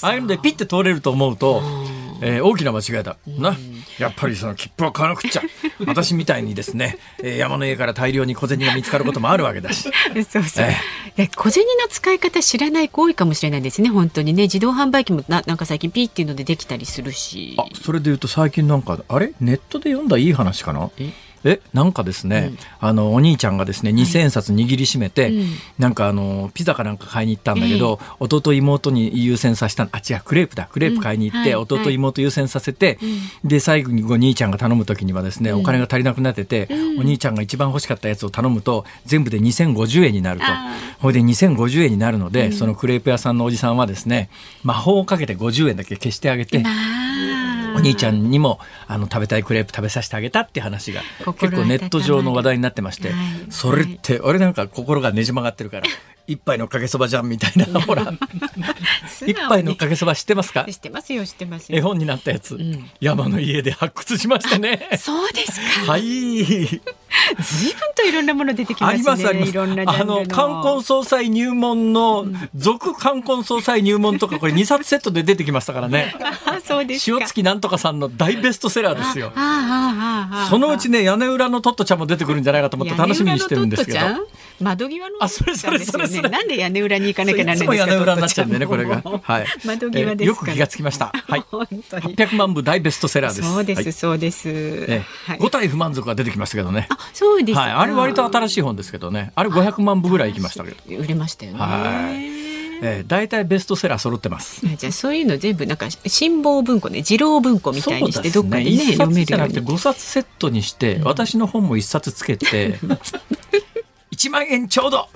[0.02, 1.60] あいうのでピッて通れると思うと、
[2.22, 3.16] えー大きな間違いだ。
[3.26, 3.56] な。
[3.98, 5.42] やっぱりその切符は買わなくっちゃ。
[5.86, 9.90] 私みたいにですね、えー山の家から大量に小銭が見つかることもあるわけだし。
[10.28, 10.66] そうそう。
[10.66, 10.76] え
[11.16, 17.56] で小銭の使い方知らない子多いかもしれないですね本当にね自動販売機もななんか最近ピーっていうのでできたりするし。
[17.58, 19.32] あ、それで言うと最近なんか、あれ？
[19.40, 20.90] ネットで読んだいい話かな？
[20.98, 21.10] え？
[21.44, 25.46] えなんかですね、あのお兄ちゃんがですね2000円札握りしめて、うん。
[25.78, 31.56] なんかあのピザかなんか買いに行ったんだけど、弟妹に優先させたあ違うクレープだクレープ買いに行って、うん。
[31.56, 31.62] はい。
[31.62, 32.98] 弟妹優先させて、
[33.44, 40.46] で最後にお兄ちゃんが頼む時にはですね、お金が足りなくなってて、お兄ちゃんが一番欲しかったやつを頼むと全部で2050円になると。
[40.46, 44.28] あほいで2050円になるので、そのクレープ屋さんのおじさんはですね
[44.62, 46.62] 魔法をかけて50円だけ消してあげて。
[47.72, 51.02] お兄ちゃんにもあの食べたいクレープ食べさせてあげたって話が。
[51.24, 53.16] 心結構ネット上の話題になってまして、はい。
[53.50, 55.86] それって俺なんか心がねじ曲がってるから
[56.30, 58.12] 一杯のかけそばじゃんみたいなほら。
[59.26, 60.64] 一杯のかけそば知ってますか？
[60.70, 61.78] 知ってますよ知ってますよ。
[61.78, 62.90] 絵本になったやつ、ん。
[63.00, 64.88] 山の家で発掘しましたね。
[64.98, 65.92] そうですか。
[65.92, 66.02] はい。
[66.04, 66.80] 随分
[67.96, 68.94] といろんなもの出てきますね。
[68.94, 69.50] ありますあります。
[69.50, 70.20] いろんなジャンあルの。
[70.22, 76.14] の冠婚葬祭入門の続冠婚葬祭入門とかこれ2冊セットで出てきましたからね。
[76.46, 77.18] あそうですか。
[77.20, 79.32] 塩月なんとかさんの大ベストセラーですよ。
[80.48, 83.98] そのうちね屋根裏のトットちゃんも出てくるんじゃないかと思って楽しみにしてるんですけど
[84.60, 86.28] 窓際のあそれそれそれそれ。
[86.28, 89.02] なんで屋根裏に行かなきゃならないんですか屋根裏になっちゃうんでねこれが。
[89.22, 89.46] はい。
[89.64, 91.12] 窓際ですよく気がつきました。
[91.14, 91.44] はい。
[91.50, 92.16] 本当に。
[92.16, 93.52] 800万部大ベストセラーです。
[93.52, 93.92] そうです、はい。
[93.92, 95.00] そうです、
[95.38, 96.86] 五体不満足が出てきましたけどね。
[96.90, 97.70] あそうですか、はい。
[97.72, 99.32] あれ割と新しい本ですけどね。
[99.34, 100.76] あれ500万部ぐらいいきましたけど。
[100.98, 101.58] 売れましたよね。
[101.58, 102.40] はい。
[102.82, 104.66] えー大体ベストセラー揃ってます。
[104.66, 109.66] じゃあそういうの全部なんか辛坊文庫ね治郎文庫みたいにしてどっかでね一読めるよう冊じゃなくてに。
[109.66, 112.78] 5冊セットにして、私の本も1冊つけて
[114.20, 115.08] 1万円ちょうど。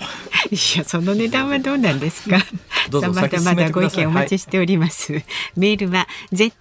[0.51, 2.39] いやその値段はどうなんですか？
[2.91, 5.13] どうぞまだまだご意見お待ちしております、
[5.57, 6.55] メールは zoom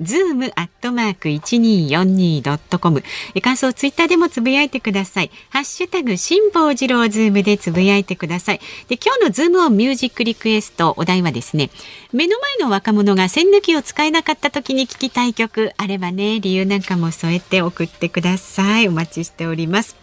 [0.00, 3.02] zoom アットマーク一二四二ドットコム
[3.40, 5.30] 感想ツイッターでもつぶやいてください。
[5.50, 8.60] ハッシュタグ辛坊治郎ズームでつぶやいてください。
[8.88, 11.70] で今日のズームオンミュージックリクエストお題はですね
[12.12, 18.88] 目の前の若者が栓抜きを使えなかった時に聞きたい曲あればね理由なんかも添えて送ってください。
[18.88, 20.01] お待ちしております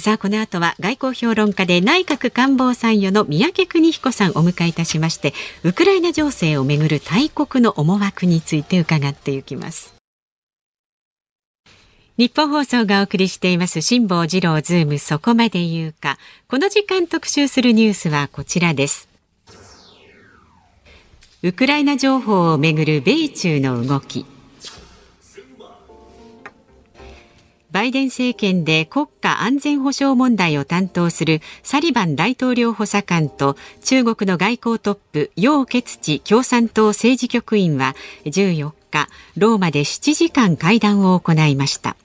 [0.00, 9.94] さあこの後は外交評論家で内閣官房参与の宮家邦彦さんをお迎えいたしましてウクライナ情勢をめぐる大国の思惑について伺っていきます。
[12.16, 16.18] ニッポン放送がお送りしています辛坊治郎ズームそこまで言うか。
[16.48, 19.08] この時間特集するニュースはこちらです。
[21.42, 24.26] ウクライナ情報をめぐる米中の動き。
[27.72, 41.96] バイデン政権で国家安全保障問題を担当するサリバン大統領補佐官と中国の外交トップ楊潔チ共産党政治局員は14日ローマで7時間会談を行いました。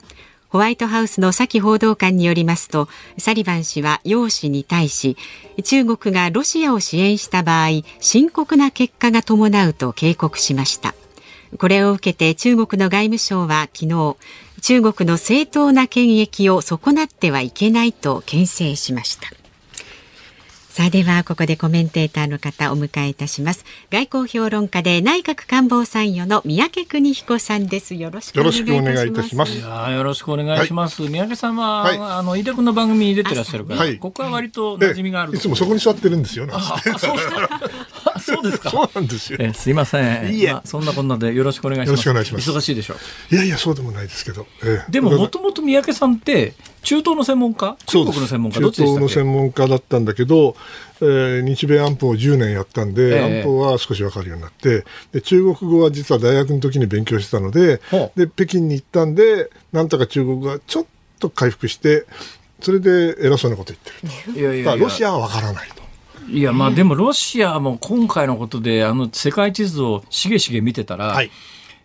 [0.49, 5.17] ホワイトハウスのサキ報道官によりますとサリバン氏は楊氏に対し
[5.65, 10.93] 中国がロシアを支援した場合深刻な結果が伴うと警告しました。
[11.57, 14.17] これを受けて中国の外務省は昨日
[14.67, 19.27] 中国の正当な権益を損なってはいけないと牽制しました。
[20.69, 23.63] さあではここでコメンテーターの方お迎えいたします。
[23.91, 27.93] 外交評論家で内閣官房参与の三宅邦彦さんです。
[27.93, 28.43] よろしくお
[28.81, 29.55] 願いいたします。
[29.59, 31.03] よろしくお願いします。
[31.03, 36.47] 三宅さんは、はい、あの井出君の番組に出てらっしゃるから、はい、ここは割と馴染みがあるいつもそこに座ってるんですよ。
[36.97, 37.15] そう
[38.43, 38.69] ですか？
[38.69, 39.37] そうなんですよ。
[39.41, 40.33] えすいません。
[40.33, 42.09] いいまあ、そんなこんなでよろしくお願いします。
[42.09, 42.95] 忙しいでしょ
[43.31, 43.35] う。
[43.35, 47.77] いやいやそうでもないですけど、ええ、でももともと三宅さんって中東の専門家？
[47.85, 50.55] 中国の専門家中東の専門家だったんだけど、
[51.01, 57.81] えー、日米安保を10年やったんで、えー、安保は少し分かるようになってで中国語は実は大学の時に勉強してたので
[58.15, 60.85] で北京に行ったんでなんとか中国語がちょっ
[61.19, 62.05] と回復して
[62.61, 64.39] それで偉そうなこと言ってると。
[64.39, 65.84] いやいやロシアは分からないと。
[66.29, 71.31] いやまあでもロシアも今回のことであの世界地図をしげしげ見てたら、はい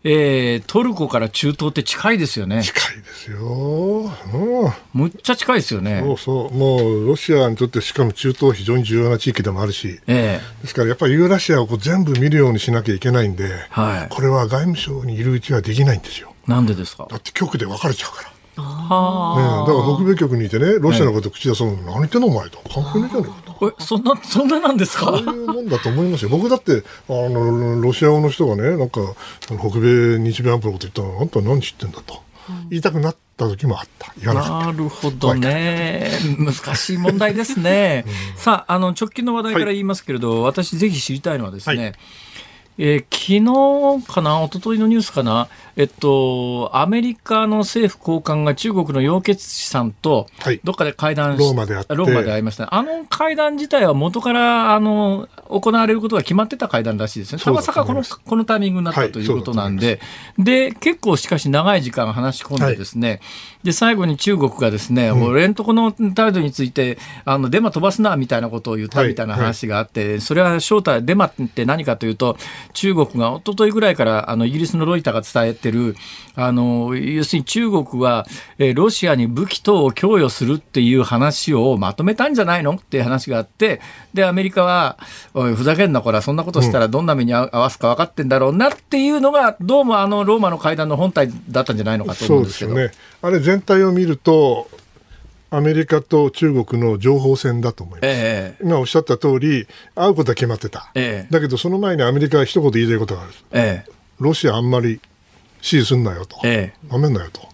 [0.03, 2.62] えー、トルコから中東って近いですよね。
[2.62, 4.11] 近いですよ。
[4.33, 4.72] うん。
[4.94, 6.00] むっちゃ近いですよね。
[6.03, 6.55] そうそう。
[6.57, 16.35] もう、ロシアにとってしかも中東は非常に重要な地域でもあるし、えー、ですからやっぱりユーラシアをこう全部見るようにしなきゃいけないんで、はい、これは外務省にいるうちはできないんですよ。
[16.46, 17.07] なんでですか？
[17.11, 18.31] だって局で分かれちゃうから。
[18.57, 22.59] あね、だから北米局にいてね、ロシアのこと口出すの、何言ってんのお前と。
[22.72, 23.50] 関係ないじゃねえかと。
[23.62, 25.07] え、そんな、そんななんですか？
[25.07, 26.31] そういうもんだと思いますよ。
[26.31, 29.01] 僕だって、あの、ロシア語の人がね、なんか、
[29.40, 32.23] 北米、日米安保のこと言ったら、あんた何知ってんだと。
[32.68, 34.12] 言いたくなった時もあった。
[34.35, 36.11] なるほどね。
[36.38, 38.05] 難しい問題ですね。
[38.35, 41.94] うん、さあ、あの、直近の話題から言いますけれど、はい、私ぜひ知りたいのはですね、はい
[42.79, 50.27] えー、昨日かな、一昨日のニュースかな、えっと、アメリカの政府高官が中国の楊潔チさんと、
[50.65, 51.95] どっかで会談し、はい、ローマであって。
[51.95, 60.01] ローマで会いました、ね、あの会談自体は元からあの行われることが決まってた会談らしいですね、たまさかこのこのタイミングになったということなんで、
[60.37, 63.21] はい、で結構しかし長い時間話し込んで、ですね、はい、
[63.65, 72.37] で最後に中国がですね、うん、俺んとこの態度について、あのデマ飛ばすなみたいなことを言ったみたいな話があって、それは正体、デマって何かというと、
[72.73, 75.96] 中国が一昨日ぐらいからあのイギリスのロイターが伝えてる、
[76.35, 78.27] あの要するに中国は、
[78.59, 82.73] えロシアに武器等を供与するっていう話をまとめたんじゃないの？
[82.73, 83.81] っていう話があって、
[84.14, 84.99] で、アメリカは、
[85.35, 92.75] おい、ふざけんな、これは、そんなことしたらどんな目に合わすか分かってんだろうなっていうのが、どうもあのローマの会談の本体だったんじゃないのかと思うんですけど。
[92.75, 92.90] ね。
[93.23, 94.68] あれ全体を見ると、
[95.53, 98.09] アメリカと中国の情報戦だと思います。
[98.09, 100.92] え今おっしゃった通り、会うことは決まってた。
[100.94, 103.33] えだけど、その前にアメリカは一言言いたいことがある。
[103.51, 103.85] え
[104.20, 105.01] ロシアあんまり
[105.61, 106.38] 支持すんなよと。
[106.44, 107.51] ええ、めんなよと。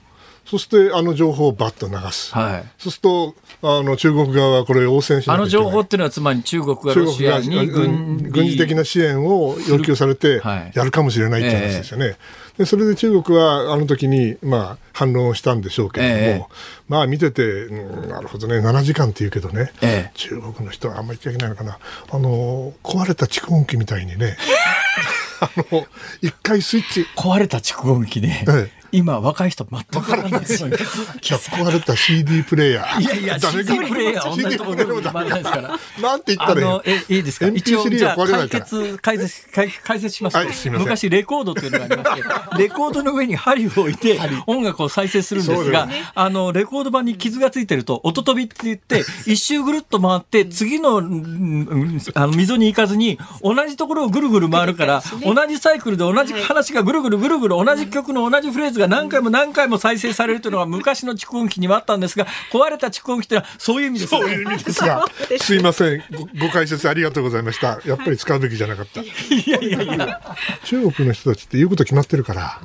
[0.46, 10.40] そしてあの情報をバッと流す、はい、そうするとあの中国側はこれ、応戦しあの情報っていうのは、つまり中国がロシアに軍軍事的な支援を要求されて、
[10.74, 12.06] やるかもしれないって話ですよね。
[12.06, 16.44] えー、でそれで中国はあの時にまあ反論したんでしょうけれども、えー、
[16.88, 21.78] まあ見てて、うん、なるほどね、7時間っていうけどね、えー、中国の人はあんまり言っちゃいけないのかな、
[22.10, 24.36] あの壊れた蓄音機みたいにね、
[25.40, 25.86] あの
[26.22, 27.06] 一回スイッチ。
[27.16, 30.68] 壊れた蓄音機ね、ええ、今若い人全くわからないですよ。
[31.20, 33.02] 壊れた CD プレイヤー。
[33.02, 35.78] いやいや、CD プレイヤー同じところでもないですから。
[36.00, 37.46] なんて言ったらいいいいですか？
[37.48, 39.46] 一応、じゃあ解決、解説、
[39.82, 40.38] 解説します
[40.70, 65.04] 昔レコードというのがありまして、レコードの上に針を置いて音楽を再生するんですが、あの、レコード版に傷がついてると、音飛びって言って、一周ぐるっと回って、次の、あの、溝に行かずに、同じところをぐるぐる回るから、同じサイクルで同じ話がぐるぐるぐるぐる、同じ曲の同じフレーズが何回も何回も再生されるというのが昔の蓄音機にはあったんですが、壊れた蓄音機というのはそういう意味です、ね、そういう意味ですが、
[65.40, 67.80] すいませんご、ご解説ありがとうございました。
[67.84, 69.00] やっぱり使うべきじゃなかった。
[69.00, 69.06] い
[69.46, 70.20] やいやいや。
[70.64, 72.60] 中国の人たちって言うこと決まってるから。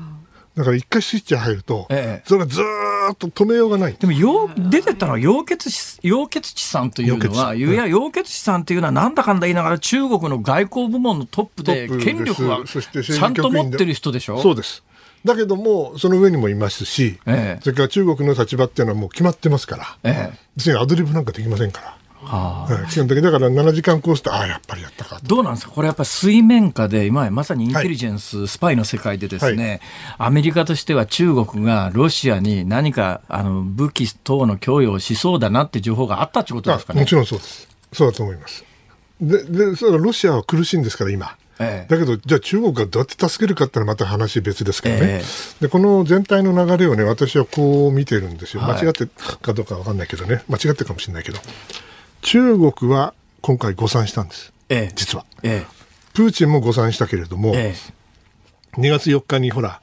[0.54, 3.96] だから一回スイッチが入ると、ええ、それはずっと止めようがない。
[3.98, 5.70] でも、よ出てたのは、楊潔
[6.02, 14.42] 楊潔チさんというのは、いや、楊潔チさんというのは、なんだかんだ言いながら、中国の外交部門のトップで、権力はちゃんと持ってる人でしょ？
[14.42, 14.84] そうです。
[15.26, 21.98] だけども、その上にもいますし、ええ、それから中国の立場っていうのはもう決まってますから、ええ、別にアドリブなんかできませんから。
[22.24, 25.72] はあ、基本的だから7時間コースとああやっぱりやったかどうなんですか？
[25.72, 29.82] これやっぱり水面下で今まさにインテリジェンス、はい、スパイの世界でですね、
[30.20, 37.00] はい、アメリカとしては中国がロシアに何かあの武器等の供与をしそうだなって情報があったということですかね？
[37.02, 37.68] もちろんそうです。
[37.92, 38.64] そうだと思います。
[39.20, 49.08] ででそれロシアは苦しいんですから今だけど、じゃあ中国がどうやって助けるかってのはまた話別ですけどね、えー、でこの全体の流れをね、私はこう見てるんですよ、間違って
[49.42, 51.40] かどうか分かんないけどね、間違ってるかもしれないけど、
[52.22, 55.66] 中国は今回誤算したんです、えー、実は、えー。
[56.14, 59.82] プーチンも誤算したけれども、えー、2月4日にほら、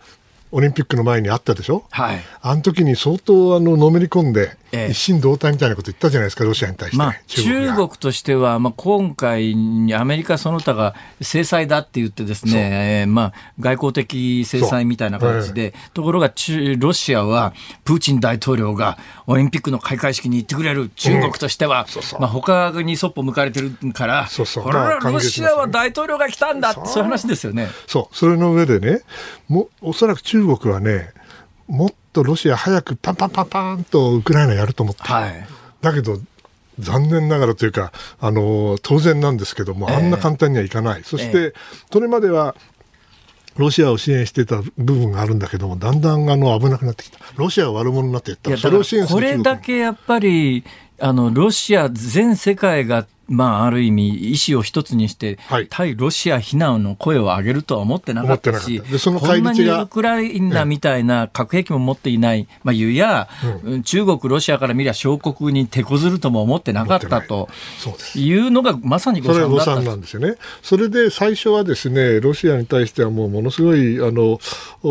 [0.50, 9.54] オリンピックの前にあったでしょ、はい、あの時に相当あののめり込んで、一心同体みたいなこと言ったじゃないですか、ロシアに対して、まあ、中国としては、まあ、今回、
[9.94, 17.54] アメリカその他が制裁だって言ってですね、えー、まあ、外交的制裁みたいな形で、ところが中ロシアは
[17.84, 24.64] プーチン大統領がオリンピックの開会式に行ってくれる中国としては、うん、まあ、他にそっぽ向かれてるからそうそう。
[24.64, 27.68] これはロシアは大統領が来たんだそういう話ですよね。
[27.86, 28.16] そう。
[28.16, 29.00] それの上でね
[29.48, 31.12] もおそらく中国はね
[31.68, 35.46] もっとロシア早くパンパンパンパンとウクライナやると思って、はい、
[35.80, 36.18] だけど
[36.78, 41.54] 残念ながらというか、あの当然なんですけども、あんな簡単にはいかない、そして、
[41.92, 42.54] それまでは
[43.56, 50.64] ロシアを支援してた部分があるんだけども、だんだんあの危なくなってきた、ロシアは悪者になっていった、それを支援するこれだけやっぱり
[51.00, 63.28] あのロシア全世界がまあ、ある意味、意思を一つにして、はい、対ロシア非難の声を上げるとは思ってなかったし、でそのこんなにウクライナみたいな核兵器も持っていない、まあ、いうや、
[63.64, 67.48] うん、中国、ロシアから見りゃ小国に手こずるとも思ってなかったと
[68.14, 68.38] い。
[68.38, 69.80] うのが、まさに誤算だった。
[69.82, 70.36] なんですよね。
[70.62, 74.38] それで最初はですね、ロシアに対してはもうものすごい、あの、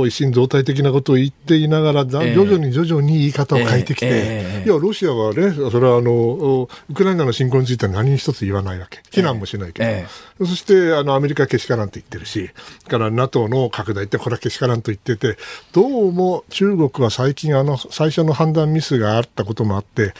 [0.05, 4.13] 一心同体的なことを言っていながら、徐々に徐々に言い方を変えてきて、えー
[4.61, 8.99] えー、いや、ロシアはね、それはあの、ウクライナの侵攻については何一つ言わないわけ。
[9.09, 9.89] 非難もしないけど。
[9.89, 12.49] えー、そして、あの、アメリカけしからんと言ってるし、
[12.89, 15.38] から NATO の拡大ってこれはけしからんと言ってて、
[15.71, 20.13] どうも中国は最近あの、最初の判断ミスがあったこともあって、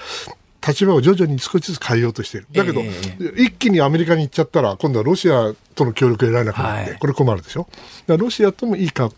[0.66, 2.47] 立場を徐々に少しずつ変えようとしている。
[2.51, 7.70] だけど、えー、一気にアメリカに行っちゃったら、今度はロシアとの協力を得られなくなって、はい、これ困るでしょ？
[8.05, 9.12] だロシアともいい顔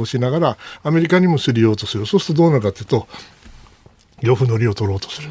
[0.00, 2.06] をしながら、アメリカにもすりようとする。
[2.06, 3.08] そうするとどうなるかというと、
[4.22, 5.28] 漁夫の利を取ろうとする。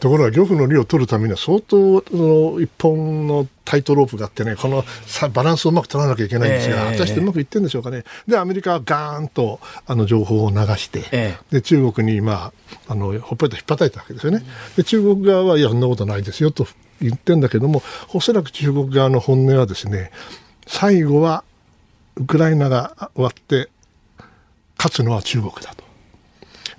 [0.00, 4.84] ところが漁夫の利を取るためには相当の一本のタイトロープがあってねこの
[5.32, 8.04] バランスをうまく取らなきゃいけないんですが、えー、果たしてうまくいってるんでしょうかね。
[8.26, 12.52] でアメリカはガーンとあの情報を流して、えー、で中国に、ま
[12.88, 14.42] あ、あのほっぱりと引っ叩いたわけですよね。
[14.76, 16.66] で中国側はいやそんなことないですよと
[17.00, 17.82] 言ってんだけども
[18.12, 20.10] おそらく中国側の本音はですね
[20.66, 21.44] 最後は
[22.16, 23.68] ウクライナが終わって
[24.78, 25.85] 勝つのは中国だと。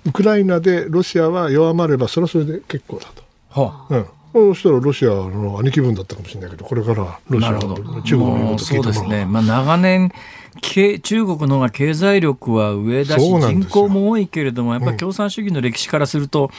[0.06, 3.22] ウクライナでロシアは弱まればそれはそれで結構だと。
[3.60, 4.06] はあ、うん。
[4.32, 10.12] そしたらロシアの兄貴分だったかもしれないけど、これからロシアの中国の言うことそうですね、まあ、長年、
[10.60, 16.50] 中国の方が経済力は上だし、人口も多いけれども、やっぱり共産主義の歴史からすると、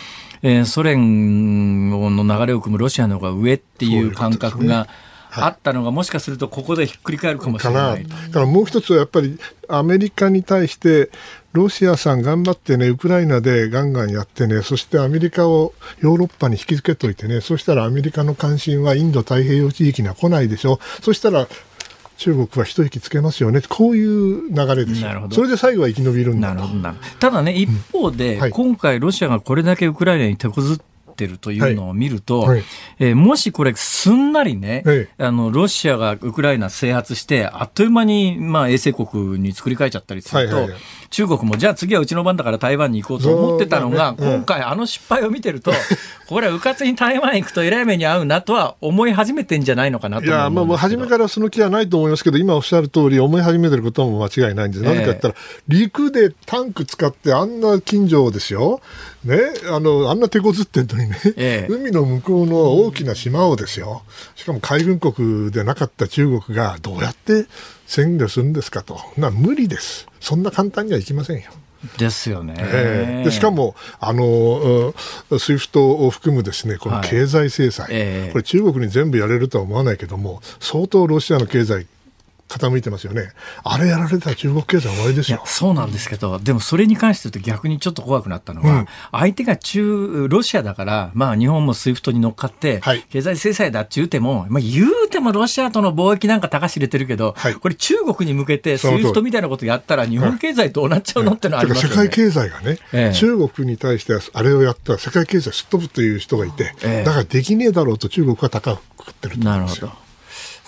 [0.42, 4.88] うん、えー、ソ連の流れを組むロシアの方が上っていう感覚が。
[5.32, 8.04] あったのが、もしかするとここでひっくり返るかもしれない。
[8.04, 9.38] だからもう一つはやっぱり
[9.68, 11.12] アメリカに対して
[11.54, 20.80] ロシアさん頑張ってね、ウクライナでガンガンやってね、そしてアメリカをヨーロッパに引き付けといてね、そしたらアメリカの関心はインド太平洋地域には来ないでしょ。
[21.02, 21.48] そしたら
[22.18, 26.90] 中国は一息つけますよね、こういう流れですそれで最後は生き延びるんだなるほど
[27.20, 30.78] ただね、一方で、うんはい、今回、ロシアがこれだけウクライナに手こずっ
[31.20, 32.50] てるというのを見ると、はい。
[32.50, 32.64] はい、
[33.00, 40.82] えー、もしこれ、すんなりね、はい、あのロシアがウクライナ制圧して、あっという間に、まあ、衛星国に作り変えちゃったりすると、はいはいはい。
[41.10, 45.72] 中国もじゃあ次はうちの番だから台湾に行こうと思ってたのが、今回あの失敗を見てると、
[46.28, 54.84] これはうかつに台湾行くとえらい目に遭うなとは思い始めてんじゃないのかなといや、まあ、初めからその気はないと思いますけど、今おっしゃる通り、思い始めてることも間違いないんです。
[54.84, 55.36] なぜか言ったら、
[55.68, 58.80] 陸でタンク使ってあんな近所ですよ。
[59.24, 59.38] ね、
[59.72, 64.04] あの、あんな手こずってんのにね、ええ、海の向こうの大きな島をですよ。
[64.36, 67.46] しかも海軍国でなかった中国がどうやって
[67.88, 69.00] 占領するんですかと。
[69.18, 70.08] な、無理です。
[70.20, 71.52] そんな簡単にはいきませんよ。
[71.98, 74.94] ですよね、えー、でしかもあの、
[75.40, 81.88] スイフトを含むですねこの経済制裁、はいえー、これ、中国に全部やれるとは思わないけども、相当ロシアの経済、
[82.50, 83.32] 傾いてますよね。
[83.64, 85.42] あれやられたら中国経済終わりですよ。
[85.46, 101.96] そうなんですけど、でもそれに関して言うと逆にちょっと怖くなったのは、うん、相手が中、ロシアだから、まあ日本もスイフトに乗っかって、はい、経済制裁だって言うても、まあ言うてもロシアとの貿易なんかたかが知れてるけど、はい、これ中国に向けてスイフトみたいなことやったら日本経済どうなっちゃうのってのはありますよね。
[101.96, 109.88] 世界経済がね、ええ、中国に対してあれをやったら世界経済すっ飛ぶという人がいて、え、だからできねえだろうと中国は高をくくってると思うんですよ。
[109.88, 110.09] なるほど。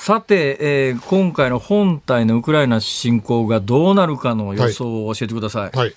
[0.02, 5.62] さて、えー、今回の本体のウクライナ侵攻がどうなるかの予想を教えてください。
[5.66, 5.94] はい、はい。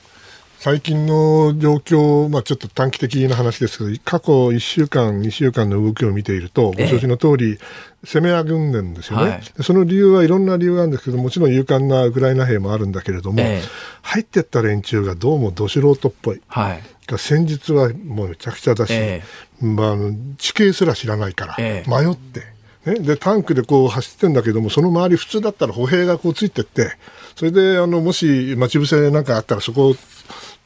[0.58, 7.58] 最近の状況、まあ、ちょっと短期的な話ですけど、過去1週間、2週間の動きを見ていると、ご承知の通り、
[8.04, 13.62] 攻め上ぐんでるんですよね、はい、その理由はいろんな理由があるんですけど、もちろん勇敢なウクライナ兵もあるんだけれども、え
[14.02, 16.82] 入ってった連中がどうもど素人っぽい、はい、
[17.16, 19.22] 戦術はもうめちゃくちゃだし、え
[19.62, 19.96] まあ、
[20.36, 21.80] 地形すら知らないから、迷
[22.10, 22.53] って。
[22.86, 26.92] ね、でタンクでこう走ってんだけどもその周り普通だったら歩兵がこうついてって
[27.34, 29.94] それであのもし待ち伏せなんかあったらそこを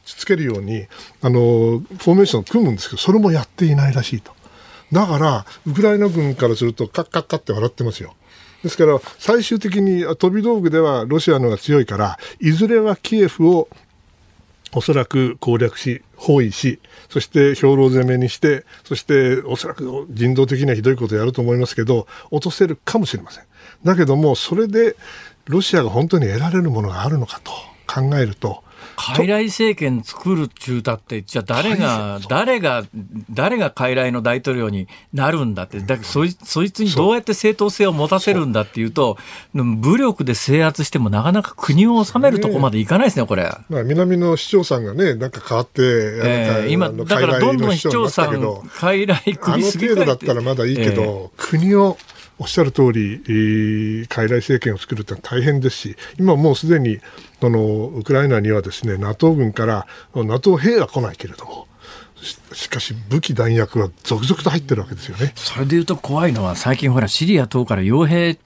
[0.05, 0.85] つけるように
[1.21, 4.33] あのフォーメーションを組むんですけどそれもやっていないらしいと。
[4.91, 8.15] だからウクライナ軍からするとカッカッカって笑ってますよ。
[8.63, 13.69] ですから最終的に飛び道具ではロシアの方が強いからいずれはキエフを
[14.73, 23.45] おそらく攻略し、包囲し、そして兵糧攻めにして、そしておそらく人道的にはひどいことをやると思いますけど、落とせるかもしれません。
[23.83, 24.95] だけども、それで
[25.45, 27.51] ロシアが本当に得られるものがあるのかと
[27.87, 28.63] 考えると、
[28.99, 32.83] 傀儡政権作る中だって、じゃあ誰が、誰が、
[33.31, 39.17] 誰が傀儡の大統領になるんだって、だそいそいつにどうやって正当性を持たせるんだっていうと、
[39.53, 43.49] 武力で制圧してもなかなか国を治めるとこまでいかないですね、これ。
[43.69, 48.31] まあ、南の市長さんがね、なんか変わって、えー、今、だからどんどん市長さん、
[48.67, 51.97] 傀儡国すぎあの程度だったらまだいいけど、えー、国を、
[52.39, 56.99] おっしゃる通り、傀儡政権を作るって大変ですし、今もうすでに
[57.41, 61.67] そのウクライナにはですね NATO 軍から NATO 兵は来ないけれども
[62.53, 65.31] しかし武器弾薬は続々と入ってるわけですよね。
[65.35, 68.37] それでいうと怖いのは最近ほらシリア等から傭兵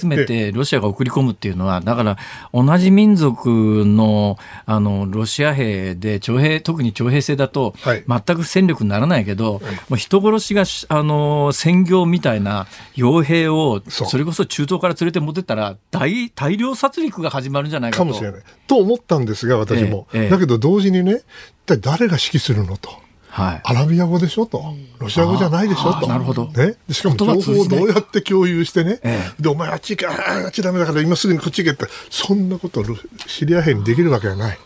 [0.00, 2.18] 集めてロシアが送り込むっていうのはだから
[2.52, 12.66] 同じ民族のあのロシア兵で徴兵特に徴兵制だと全く戦力にならないけど、はい、もう人殺しがあの専業みたいな
[12.96, 18.04] 傭兵をそれこそ中東から連れて持ってったら大大量殺戮が始まるんじゃないかと。
[18.04, 18.42] かもしれない。
[18.66, 21.22] と思ったんですが私も、ええ、だけど同時にね
[21.66, 22.90] 一体誰が指揮するのと。
[23.30, 26.48] はい、アラビア語でしょと、ロシア語じゃないでしょと、なるほど。
[26.48, 32.84] ね、しかも情報をどうやって共有してね、ええ、でお前あっち行け、あっちだめだから今すぐにこっち行けって、そんなこと
[33.26, 34.58] シリア兵にできるわけがない。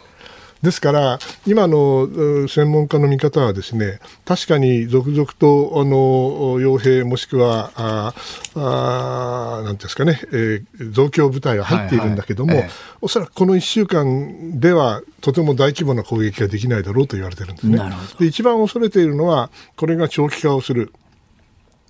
[0.65, 2.09] ですから、今の
[2.49, 8.15] 専門家の見方はですね、確かに続々とあの傭兵もしくは、あ
[8.57, 17.79] あなんですかね、えー、増強部隊が入っているんだけども、はいはいええ、おそらくこの1週間ではとても大規模な攻撃ができないだろうと言われてるんですね。
[18.19, 20.93] で一番恐れているのは、これが長期化をする。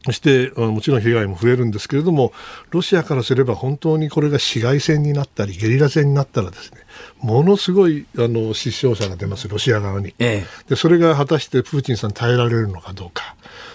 [0.05, 2.33] そしてもちろん被害も増えるんですけれども、
[2.71, 6.81] ロシアからすれば本当にこれが市街戦になったり、ゲリラ戦になったらですね、
[7.21, 10.77] ものすごいあの死傷者が出ます、ロシア側に、ええ、で。
[10.77, 13.35] それが果たしてプーチンさん耐えられるのかどうか。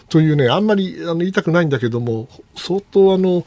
[0.10, 3.44] というね、あんまりあの言いたくないんだけども、相当あの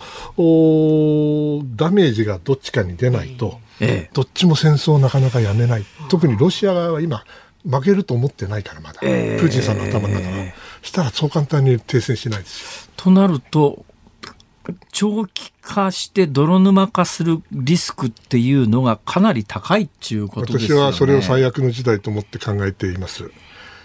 [1.77, 5.85] ダメージがどっちかに出ないと、ええ、どっちも戦争をなかなかやめない。
[6.09, 7.25] 特にロシア側は今、
[7.65, 10.53] 負けると思ってないから、まだ、えー、プーチンさんの頭の中は。
[10.83, 12.93] したらそう簡単に停戦しないですよ。
[12.97, 13.85] となると、
[14.93, 20.83] 長期化して泥沼化するリスクっていうのがかなり高いっていうことですよね。
[20.83, 23.31] 私はそれを最悪の事態と思って考えています。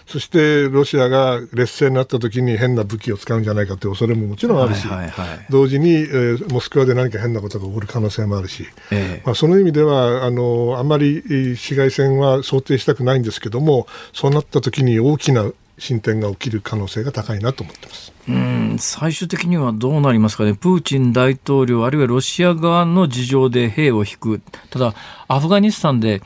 [0.08, 18.14] そしてロシアが劣勢になった時に変な武器を使うんじゃないかという恐れももちろんあるし、はいはいはい、同時に、えー、モスクワで何か変なことが起こる可能性もあるし、えー、まあ、その意味ではあのあんまり市街戦は想定したくないんですけどもそうなった時に大きな進展が起きる可能性が高いなと思ってます。
[18.28, 24.94] うん最終的にはどうなりますかね、プーチン大統領、あるいはロシア側の事情で兵を引く、ただ、
[25.28, 26.22] アフガニスタンで、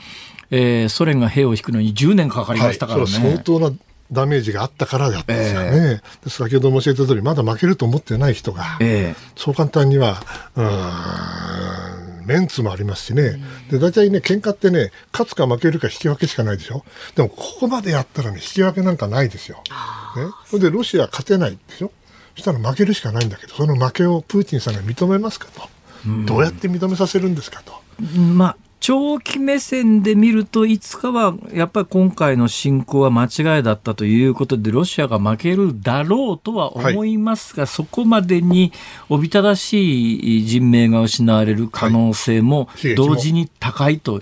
[0.50, 3.04] えー、ソ連が兵を引くのに10年かかりましたからね。
[3.04, 3.72] はい、相当な
[4.12, 6.02] ダメージがあったからだったんですよね。
[6.24, 10.22] えー、先ほども教えた通り、まだ負けると思ってない人が、えー、そう簡単には、
[10.56, 13.42] うん、メンツもありますしね。
[13.70, 16.84] で、大体ね、喧嘩ってね、勝つか負けるか引き分けしかないでしょ。
[17.16, 19.64] でも、ここまでやったらね、引き分けなんかないですよ。
[20.16, 20.24] ね。
[20.46, 21.92] それで、ロシア勝てないでしょ。
[22.36, 25.70] そしたら負けるしかないんだけど、その負けをプーチンさんが認めますかと。
[26.26, 27.74] どうやって認めさせるんですかと。
[28.18, 38.74] まあ長期目線で見るといつかはやっぱり今回の侵攻は間違いだったということでロシアが負けるだろうとは思いますが、はい、そこまでに
[39.08, 44.20] おびただしい人命が失われる可能性も同時に高いと。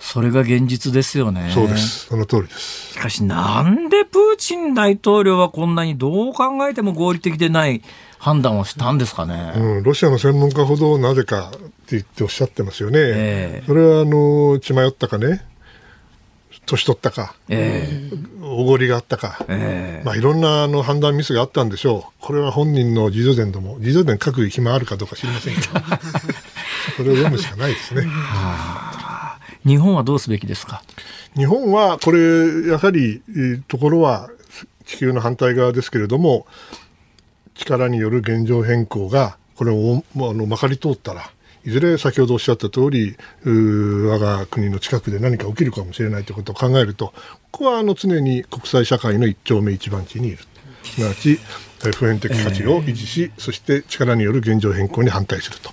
[0.00, 1.50] それが現実ですよね。
[1.54, 2.06] そうです。
[2.06, 2.92] その通りです。
[2.94, 7.82] しかしなんでプーチン大統領はこんなにどう考えても合理的でない
[8.18, 9.52] 判断をしたんですかね。
[9.56, 12.98] うん、ロシアの専門家ほどなぜかって言っておっしゃってますよね。
[13.00, 15.44] えー、それはあの血迷ったかね。
[16.66, 25.66] 年取ったか、えー、おごりがあったか、えー、まあ、いろんなあの判断ミスがあったんでしょう、これは本人の自叙伝でも、自叙伝書く暇あるかどうか知りませんけど、
[26.96, 28.06] それを読むしかないですね。
[29.66, 30.82] 日本はどうすべきですか？
[31.36, 33.22] 日本はこれ、やはり
[33.68, 34.30] ところは
[34.86, 36.46] 地球の反対側ですけれども、
[37.54, 41.30] 力による現状変更が、これをあのまかり通ったら、
[41.64, 47.12] いずれ先ほどおっしゃった通り、我が国の近くで何か起きるかもしれないということを考えると、
[47.52, 50.38] ここはあの常に国際社会の一丁目一番地にいる。
[50.82, 51.38] すなわち、
[51.78, 55.70] 普遍的価値を維持し、えー、そして力による現状変更に反対すると。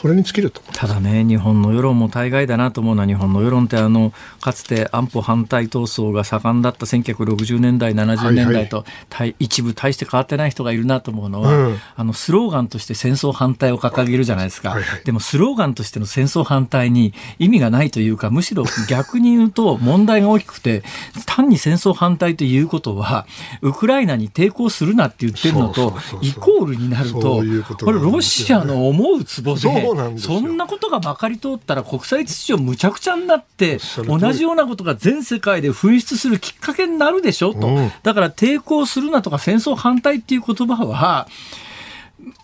[0.00, 0.62] これに尽きると。
[0.72, 20.82] ただね、日本の世論も大概だなと思うのは、日本の世論ってあの、かつて安保反対闘争が盛んだった1960年代、70年代と、はいはい、一部大して変わってない人がいるなと思うのは、うん、あのスローガンとして戦争反対を掲げるじゃないですか、はいはい、でもスローガンとしての戦争反対に意味がないというか、むしろ逆に言うと問題が大きくて、
[21.26, 23.26] 単に戦争反対ということは、
[23.60, 27.42] ウクライナに抵抗するなって言ってるのと、イコールになると、
[27.84, 41.28] これ、ロシアの思うツボで、そんなことがまかり通ったら国際秩序むちゃくちゃになって同じようなことが全世界で噴出するきっかけになるでしょと、うん、だから抵抗するなとか戦争反対っていう言葉は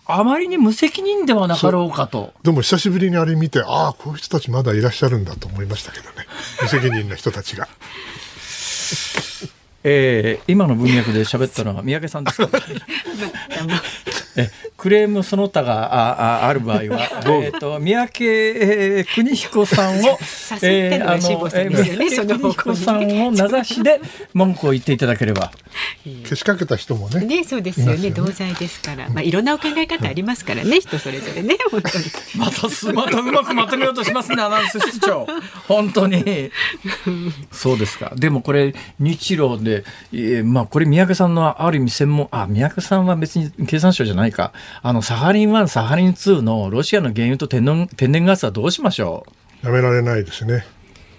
[0.05, 2.33] あまりに無責任ではなかろうかと。
[2.43, 6.25] でも久しぶりにあれ見て、ああ、こういう人たちまだいらっしゃるんだと思いましたけどね。
[6.61, 7.67] 無責任な人たちが。
[9.83, 12.49] えー、今の文脈で喋ったのは三宅さんですか、
[14.35, 16.81] えクレームその他があある場合は、
[17.43, 20.19] えーと、三宅邦彦さんを、
[20.61, 23.99] えー、あの、えー、邦彦さんを名指しで
[24.35, 25.51] 文句を言っていただければ。
[26.27, 27.25] けしかけた人もね。
[27.25, 32.05] ね、そうですよね、同罪ですから、まあ、いろんなお考え方ありますからね、人それぞれね、本当に。
[32.35, 35.27] またす、またうまくまとめようとしますね、アナウンス室長。
[35.67, 36.51] 本当に。
[37.51, 38.13] そうですか。
[38.15, 44.53] でもこれ、日露で、えー、まあ、これ三宅さんのある意味専門、あ、三宅さんは別に経産省じゃないか。
[44.81, 49.25] あの、サハリン1、サハリン2のロシアの原油と天然天然ガスはどうしましょ
[49.63, 49.65] う？
[49.65, 50.65] やめられないですね。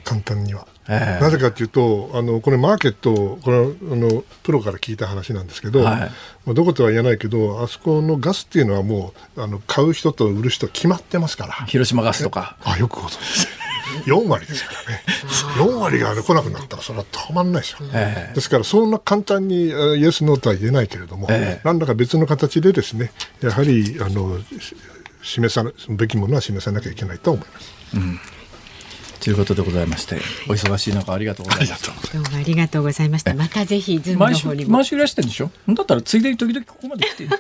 [0.05, 0.67] 簡単には。
[0.91, 3.61] えー、なぜかというと、あのこれ、マーケット、これあ
[3.95, 6.11] のプロから聞いた話なんですけど、はい、ま
[6.53, 11.53] あ、どことは言えないけど、あそこのガスっていうのはもう、あの買う人と売る人決まってますから。
[11.67, 12.57] 広島ガスとか。
[12.65, 13.58] あよくご存知で
[14.05, 15.03] 4割ですからね、
[15.57, 23.11] 4割が、ね、来なくなったら、それはたまんないですよ、えー、ですから、そんな簡単にイエス、ノーとは言えないけれども、えー、何らか別の形で、ですね
[23.41, 24.39] やはりあの
[25.23, 27.73] 示すべきものは示さなきゃいけないと思います。
[27.95, 28.21] うん
[29.21, 30.17] ということでございまして、
[30.49, 31.93] お忙しい中ありがとうございました。
[32.13, 33.35] どうもありがとうございました。
[33.35, 34.71] またぜひズームの方にも。
[34.73, 35.51] 毎週いらしてるんでしょ？
[35.69, 37.25] だったらついでに時々ここまで来て。
[37.25, 37.33] いいい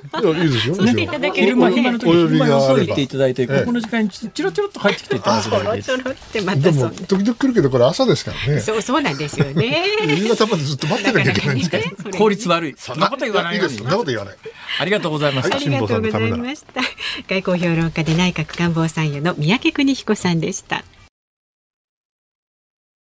[0.52, 0.76] ですよ。
[0.76, 8.60] 来ていただけると昼間の時昼間よそいていただいて、ここの時間にチロチロっと帰ってきていただくだけでってまたそ時々来るけどこれ朝ですからね。
[8.60, 9.82] そうそうなんですよね。
[10.16, 11.78] 夕方までずっと待ってなきゃいけないんですか
[12.18, 12.74] 効率悪い。
[12.76, 13.76] そんなこと言わないいいです。
[13.76, 14.36] そんなこと言わない。
[14.80, 15.54] ありがとうございます。
[15.54, 16.82] ありがとうございました。
[17.28, 20.84] 外交評論家で内閣官房参与の三宅邦彦さんでした。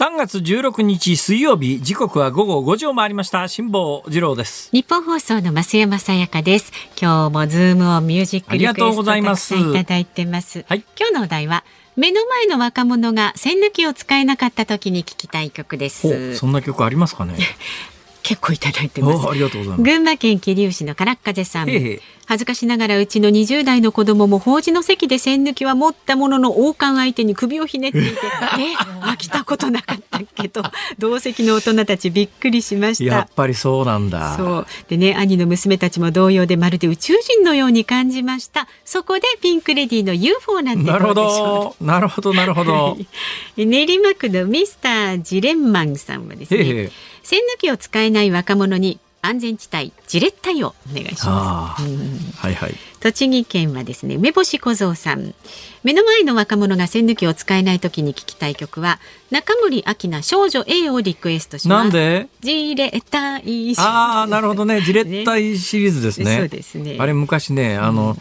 [0.00, 3.46] 3月16日水曜日時刻は午後5時を回りました。
[3.48, 4.70] 辛坊治郎です。
[4.72, 6.72] ニッポン放送の増山さやかです。
[6.98, 10.64] 今日もズームをミュージックリクエストたくさんいただいてます。
[10.66, 11.64] はい、今日のお題は
[11.96, 16.34] 目の前の若者が栓抜きを使えなかった時に聞きたい曲です。
[16.34, 17.36] そんな曲ありますかね。
[18.22, 19.28] 結構いただいてます。
[19.28, 19.82] ありがとうございます。
[19.82, 21.68] 群馬県桐生市のからっ風さん。
[22.30, 28.08] 恥ずかしながらうちの20代の子供も法事の席で栓抜きは持ったものの王冠相手に首をひねっていて、
[28.56, 30.46] え、飽きたことなかったけ？
[30.46, 30.62] ど、
[30.96, 33.04] 同席の大人たちびっくりしました。
[33.16, 34.36] やっぱりそうなんだ。
[34.36, 34.66] そう。
[34.88, 38.68] でね、兄の娘たちも同様でまるで宇宙人のように感じました。
[38.84, 41.74] そこでピンクレディの UFO なんて なるほど。
[41.80, 42.96] なるほど、なるほど。
[43.56, 46.92] 練馬区のミスタージレンマンさんはですね、
[47.24, 52.74] 栓抜きを使えない若者に安全地帯ジレッタイをお願いします、うん、はいはい。
[53.00, 55.34] 栃木県はですね梅干し小僧さん。
[55.84, 58.98] 目の前の若者が栓抜きを使えない時に聞きたい曲は
[59.30, 61.84] 中森明菜少女 A をリクエストします。
[61.84, 62.28] なんで？
[62.40, 64.80] ジレッタイああなるほどね。
[64.80, 66.96] ジレッタイシリーズですね、ね、そうですね。
[66.98, 68.16] あれ昔ねあの、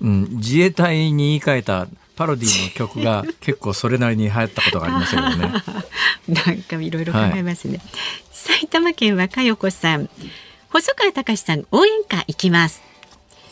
[0.00, 1.86] うん、うん、自衛隊に言い換えた
[2.22, 5.52] パロディの曲が結構それなりに流行ったことがありましたけどね。
[6.46, 7.78] なんかいろいろ考えますね。
[7.78, 7.88] はい、
[8.30, 10.08] 埼玉県は佳代子さん、
[10.70, 12.80] 細川隆さん応援歌行きます。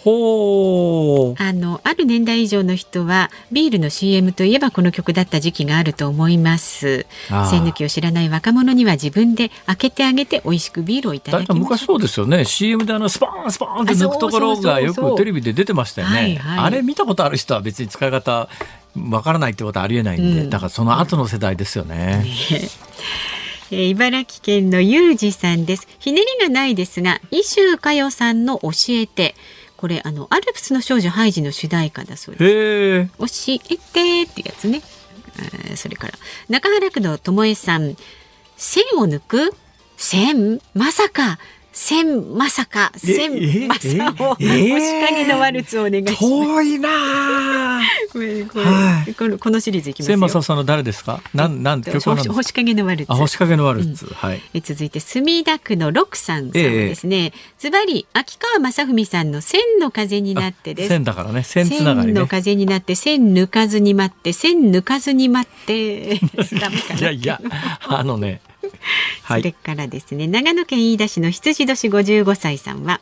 [0.05, 7.07] ほあのある年代以上の人はビールの CM といえばこの曲だった時期があると思います。
[7.29, 12.45] 栓抜きを知らない若者には自分で開けてあげて美味しくビールをいただき昔そうですよね。
[12.45, 18.49] CM であのスパーンスパーンって抜くところがよくテレビで出てましたよね、はいはい、あれ見たことある人は別に使い方
[19.11, 22.25] わからないってことはありえないんで、うん、だからその後の世代ですよね。
[23.73, 25.87] えー、茨城県のゆうじさんです。
[26.01, 29.35] ひねりがないですが、伊集佳代さんの教えて。
[29.81, 33.11] これあのアルプスの少女ハイジの主題歌だそうです。
[33.19, 33.75] 教えて
[34.31, 34.83] ってやつね。
[35.75, 36.13] それから。
[36.51, 37.97] 中原区のともえさん
[38.59, 39.55] 線を抜く？
[39.97, 40.61] 線？
[40.75, 41.39] まさか
[41.73, 46.21] 千まさか千まさを、えー、星影のワルツをお願いします。
[46.21, 47.81] 遠いな
[48.13, 50.17] これこれ、はい、このこのシリーズいきますよ。
[50.17, 51.21] 千正さんの誰ですか？
[51.35, 53.13] なんなん曲は星影のワルツ。
[53.13, 54.07] 星影のワルツ。
[54.07, 54.61] うん、はい。
[54.63, 57.33] 続いて墨田区の六さんさんですね。
[57.59, 60.89] ズバリ秋川雅文さんの千の風になってです。
[60.89, 61.43] 千だからね。
[61.43, 66.15] 千つながり、ね、の風になって千抜かずに待って千抜かずに待って。
[66.15, 66.21] い
[67.01, 67.41] やいや
[67.89, 68.41] あのね。
[69.27, 73.01] それからですね、長野県飯田市の羊年55歳さんは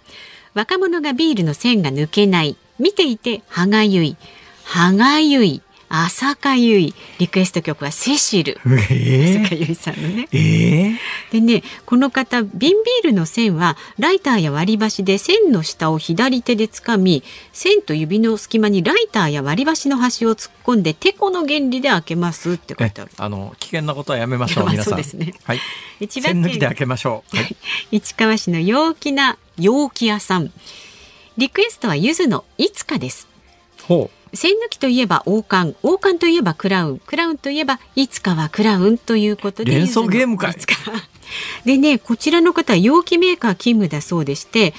[0.54, 4.16] 若者がビールの線が抜けない見ていて歯がゆい
[4.64, 10.96] 歯がゆい浅香唯リクエスト曲はセシル、えー、浅香唯さんのね、えー、
[11.32, 17.22] でねこの方瓶ビールの線はライターや割り箸で線の下を左手で掴み
[17.52, 23.10] 線と指の隙間にライターや割り箸の端を突っ込んでてこの原理で開けますって書いてある。
[23.16, 24.92] あの危険なことはやめましょう 皆さん。
[24.92, 25.34] そうですね。
[25.44, 25.60] はい。
[26.00, 27.56] 一番抜きで開けましょう、はい、
[27.90, 30.52] 市川市の陽気な陽気屋さん。
[31.36, 33.28] リクエストはゆずのいつかです。
[33.82, 35.76] ほう栓抜きといえば王冠。
[35.82, 36.98] 王冠といえばクラウン。
[36.98, 40.52] クラウンといえばいつかはクラウンということで連想ゲームか。
[41.64, 44.74] でねこちらの方は容器メーカー勤務だそうでして、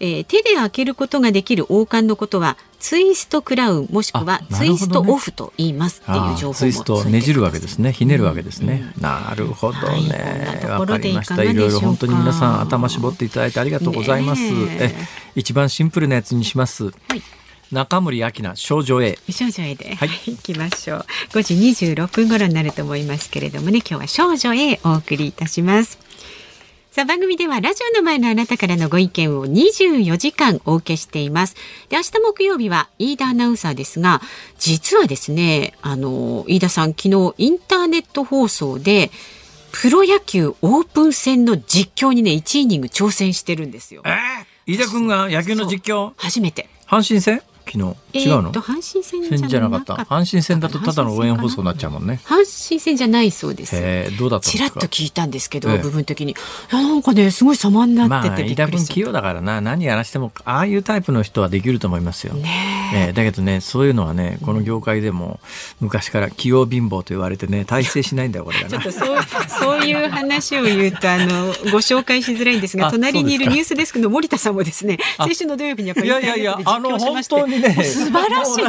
[0.00, 7.92] えー、手で開けることができる王冠のことはツイストクラウンもしくはツイストオフと言いますっていう情報も、ツイストねじるわけですね。
[7.92, 10.60] ひねるわけですね、うん、なるほどね。
[10.68, 11.44] わ、はい、かりました。
[11.44, 14.92] いろいろ本当に皆さん頭絞っていただいてありがとうございます、え
[15.36, 17.22] 一番シンプルなやつにします、はい
[17.72, 21.06] 中森明菜少女 A 少女 A で、はい、行きましょう。
[21.30, 21.54] 5時
[21.88, 25.98] 26分頃になると思いますけれどもね今日は少女 A お送りいたします。
[26.90, 31.54] さあ番組ではラジオの前のあなたからのご意見を24時間お受けしています。
[31.88, 34.20] で明日木曜日は飯田アナウンサーですが
[34.58, 39.10] 実はですねあの飯田さん昨日インターネット放送で
[39.72, 44.02] プロ野球オープン戦の実況にね1イニング挑戦してるんですよ。
[44.04, 46.12] えー、飯田君が野球の実況？
[46.18, 46.68] 初めて。
[46.86, 47.42] 阪神戦？
[47.66, 47.78] 昨日。
[48.14, 49.94] 違うの、えー、阪神戦じゃなかった。
[49.94, 52.20] 阪神戦だとただの応援放送になっちゃうもんね。
[52.24, 53.76] 阪神戦じゃないそうです。
[53.76, 56.32] えどうだったちらっと聞いたんですけど、部分的に。
[56.32, 56.34] い
[56.74, 59.60] やなんかねすごい様になっててびっくり、まあ、器用だからな。
[59.60, 62.48] 何やらしてもああいうタイプの人はできると思いますよ、ね
[62.94, 63.02] え。
[63.10, 65.40] ー、だけどねそういうのはねこの業界でも
[65.80, 77.74] 昔から器用貧乏と言われてね大成しないんだよこれがちょっとそうそういう話を言うとあのご紹介しづらいんですが隣にいるニュースデスクの森田さんもですね先週の土曜日にやっぱりいやいやいやあの本当にね。
[77.84, 78.62] 素晴らしい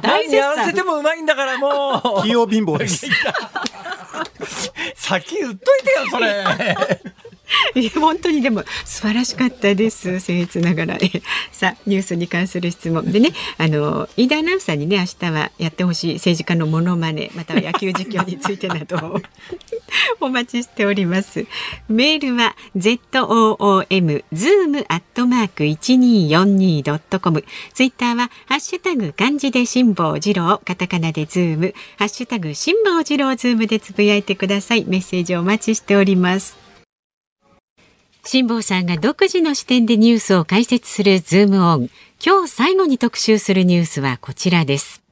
[0.00, 0.38] 大絶賛。
[0.38, 2.22] やらせてもうまいんだからもう。
[2.22, 3.06] 器用貧乏です
[4.94, 6.44] 先言っといてよそれ。
[7.98, 10.98] 本当にでも素晴らしかったです僭越ながら
[11.50, 19.20] さあニュースに関する質問でねあの飯田アナウンサーにね明日はやってほしい政治家のモノマネまたは野球実況についてなどを。
[20.20, 21.46] お待ちしております。
[21.88, 27.44] メールは z o o m zoom アットマーク一二四二ドットコム。
[27.72, 31.74] ツイッターはハッシュタグ漢字で辛坊治郎カタカナでズーム。
[31.96, 36.68] ハッシュタグ辛坊治郎ズームでつぶやいててくださいメッセージお待ちしております
[38.30, 41.88] 辛坊さんが独自の視点でニュースを解説するズームオン。
[42.22, 45.02] 今日最後に特集するニュースはこちらです。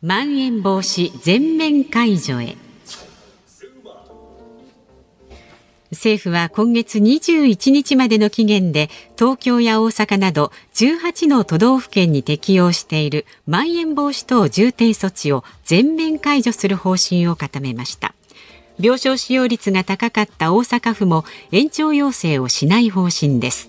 [0.00, 2.56] まん延防止全面解除へ。
[5.90, 18.14] 政府は今月21日までの期限で東京や大阪など18の都道府県に適用しているまん延防止等重点措置を全面解除する方針を固めました。
[18.78, 23.68] 病床使用率が高かった大阪府も延長要請をしない方針です。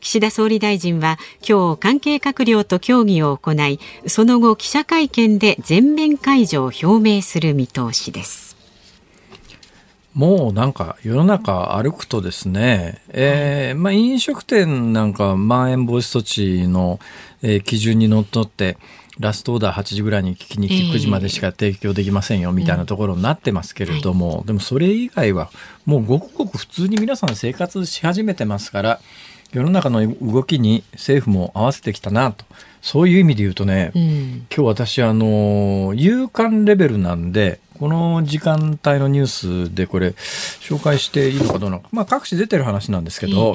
[0.00, 1.16] 岸田総理大臣は
[1.48, 8.51] 今日関係閣僚と協議を行いその後記者会見で全面解除を表明する見通しです。
[10.14, 17.00] もうなんか世の中歩くとですね、えー、まあ飲食店なんかまん延防止措置の、
[17.42, 18.76] えー、基準にのっとって
[19.18, 25.50] ラストオーダー8時ぐらいに聞きに来て9時までしか提供できませんよみたいなところになってますけれども、でもそれ以外は
[25.84, 29.00] もうごくごく普通に皆さん生活し始めてますから
[29.52, 32.44] 世の中の動きに政府も合わせてきたなと
[32.82, 39.26] そういう意味で言うとね、うん、今日私あの夕刊レベルなんでこの時間帯のニュー
[39.68, 40.08] スでこれ
[40.60, 43.54] 紹介していいのかどうなのか、まあ、各地出てる話なんですけど、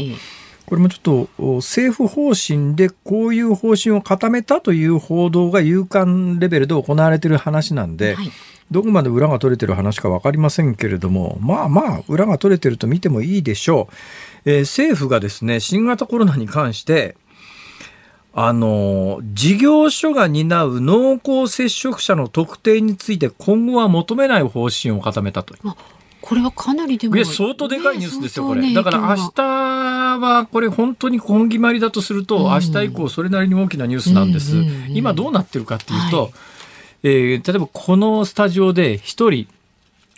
[0.65, 8.31] これもちょっと政府方針でこういう方針を固めたという報道が夕刊レベルで行われている話なんで、はい、
[8.69, 13.87] どこまで裏が取れてる話か分かりませんけれどもまあまあ裏が取れてると見てもいいでしょ
[14.45, 17.15] う、えー、政府がですね新型コロナに関して
[18.39, 25.55] あの、事業所が担う濃厚接触者の特定について今後は求めない方針を固めたと。
[26.21, 27.25] これはかなりでも。
[27.25, 28.71] 相当でかいニュースですよ、これ。
[28.75, 34.53] だから明日は、これ本当に本決まりだとすると、明日以降それなりに大きなニュースなんです。
[34.89, 36.31] 今どうなってるかっていうと、はい、
[37.05, 39.47] えー、例えばこのスタジオで一人、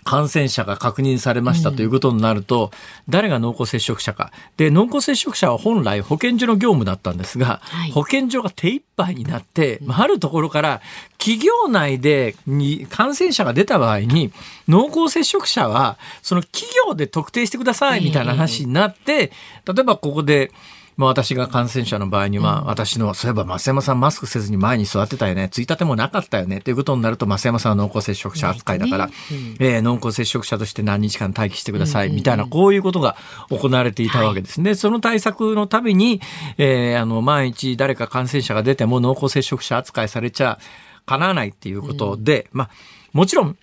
[0.10, 4.32] 感染者が確認されましたということになると、うん、誰が濃厚接触者か。
[4.58, 10.82] で、濃厚接触者は本来保健所の業務だったんですが、はい、保健所が手一杯になって、あるところから
[11.20, 14.32] 企業内でに感染者が出た場合に、
[14.68, 19.32] 濃厚接触者はその企業で特定してくださいみたいな話になって、
[19.68, 20.52] 例えばここで、
[21.00, 33.16] まあ、私が感染者の場合には、私の、そういえば増山さんマスクせずに前に座ってたよね、ついたてもなかったよね、ということになると、増山さんは濃厚接触者扱いだから、ねうん、えー、濃厚接触者として何日間待機してください、みたいな、こういうことが
[33.50, 34.72] 行われていたわけですね。
[34.72, 36.20] はい、その対策のために、
[36.58, 40.60] えー、あの、万一誰か感染者が出ても濃厚接触者扱いされちゃ
[41.06, 42.70] かなわないっていうことで、うん、まあ、
[43.14, 43.58] もちろん、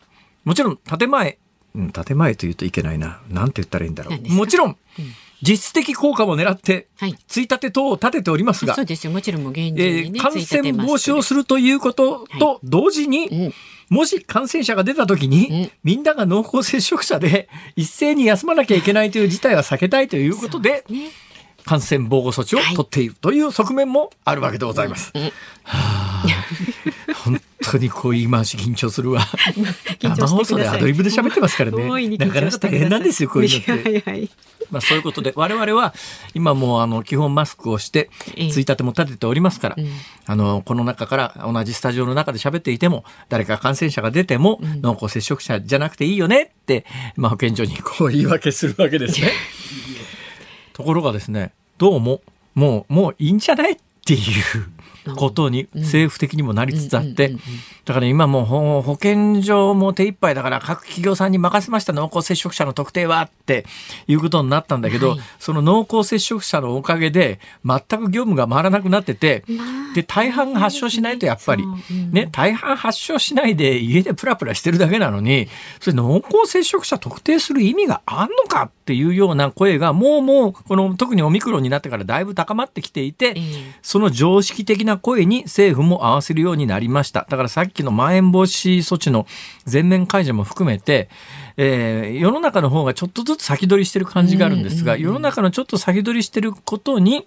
[0.46, 1.36] もちろん、建前、
[1.74, 3.20] うん、建前と言うといけないな。
[3.28, 4.32] なんて言ったらいいんだろう。
[4.32, 5.14] もちろん、うん
[5.46, 6.88] 実質的効果も狙って、
[7.28, 13.54] ついたて等を立てておりますが、そうですよ、もちろんも現状、ね、えー、感染防止をするということと同時に、はいうん。
[13.88, 21.10] もし感染者が出た時に、みんなが濃厚接触者で一斉に休まなきゃいけないという事態は避けたいということで、ね、
[21.66, 25.10] 感染防護措置を取っているという側面もあるわけでございます。
[25.14, 25.32] はい、は
[25.64, 29.20] あ、本当にこう言い回し緊張するわ。
[30.00, 31.76] 生放送でアドリブで喋ってますからね。
[32.18, 33.90] なかなか大変なんですよ、こういうのって。
[33.90, 34.30] はいはい
[34.70, 35.94] まあ、そういうことで我々は
[36.34, 38.10] 今もうあの基本マスクをして
[38.50, 39.76] ついたても立てておりますから、
[40.26, 46.84] あのこの中から同じスタジオの中で喋っていても誰か感染者が出ても濃厚接触者じゃなくていいよねって、
[47.16, 49.30] まあ、保健所にこう言い訳するわけですね。
[50.76, 52.20] ところがですねどうも
[52.54, 54.20] もうもういいんじゃないっていう
[55.16, 57.36] ことに政府的にもなりつつあって、
[57.84, 61.92] だから今もう保健所も手一杯だから各企業さんに任せました。
[61.92, 63.64] 濃厚接触者の特定はって
[64.08, 69.44] いうことになったんだけど、はい、その濃厚接触者のおかげで全く業務が回らなくなってて、
[69.94, 71.64] で大半が発症しないとやっぱり、
[72.12, 75.48] ね大半発症しないで家でプラプラしてるだけなのに
[75.80, 83.36] それ濃厚接触者特定する意味があんのかっていうような声がもうもうこの特にオミクロンになってからだいぶ高まってきていて、
[83.82, 87.26] その常識的な声に政府も合わせるようになりました。
[87.28, 89.26] だからさっきのまん延防止措置の
[89.64, 91.08] 全面解除も含めて、
[91.56, 97.24] えー、世の中の方がちょっとずつ先取りしてる感じがあるんですが、世の中のちょっと先取りしてることに、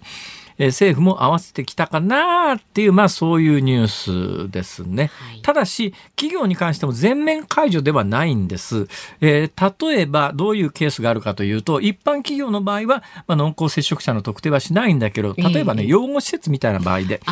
[0.60, 5.10] え政府も合わせてきたかなっていう、まあそういうニュースですね。
[5.14, 8.86] はい、ただし、企業に関しても全面解除ではないんです。
[9.22, 17.22] えー、例えばどういうケースがあるかというと、一般企業の場合は、まあ、濃厚接触者の特定はしないんだけど、例えばね、えー、養護施設みたいな場合で、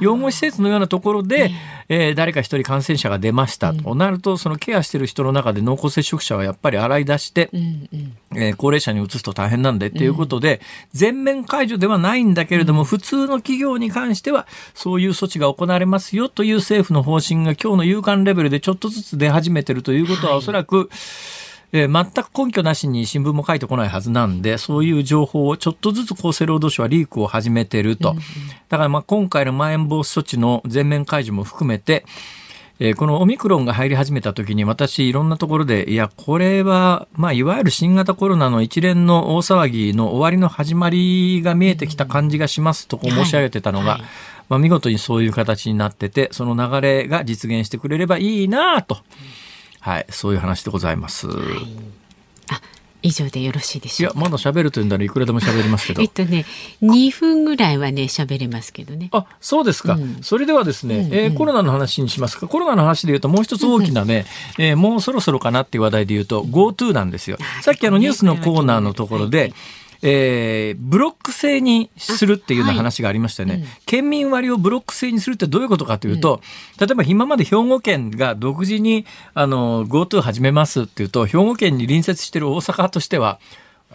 [0.00, 1.50] 養護施設のようなところで、
[1.88, 3.74] えー、誰か一人感染者が出ました。
[3.74, 7.88] となると、そのケアしてる人の中で濃厚接触者はやっぱり洗い出して、うん
[8.32, 10.60] うん、えー、高齢者に移すと大変なんでっていうことで、
[10.92, 20.90] 全面解除ではないんだけれども、普通の企業に関しては、そういう措置が行われますよという政府の方針が今日の夕刊レベルでちょっとずつ出始めてるということは、おそらく、
[21.72, 28.14] えー、全く根拠なしに新聞も書いてこないはずなんで、そういう情報をちょっとずつ厚生労働省はリークを始めてると。
[28.68, 32.06] だからまあ今回のまん延防止措置の全面解除も含めて、
[32.84, 44.00] えー、このオミクロンが入り始めた時に私いろんなところで、いや、これは、まあ、いわゆる新型コロナの一連の大騒ぎの終わりの始まりが見えてきた感じがしますとこう申し上げてたのが、はい。
[44.00, 44.10] はい、
[44.50, 48.98] まあ、見事にそういう形になってて、その流れが実現してくれればいいなと、
[49.80, 51.26] はい、そういう話でございます。
[51.28, 51.94] はい
[53.04, 56.00] 以上でよろしいでしょういやまだ喋るというんならいくらでも喋りますけど。
[56.02, 56.46] えっとね
[56.82, 59.10] 2分ぐらいはね喋れますけどね。
[59.12, 62.48] あそうですか、うん、それではですね、うんうん、えー、コロナの話にしますか？
[62.48, 64.24] コロナの話で言うともう一つ大きなね、
[64.58, 69.54] うん、えー、もうそろそろかなっていう話題で言うと GoTo なんですよ、さっきあのニュースのコーナーのところで、はい
[70.06, 76.42] えー、ブロック制にするっていうような話がありましたね、はいうん、県民割をブロック制にするってどういうことかというと、
[76.78, 83.40] うん、例えば今まで兵庫県が独自にあの GoTo 始めますっていうと兵庫県に隣接している大阪としては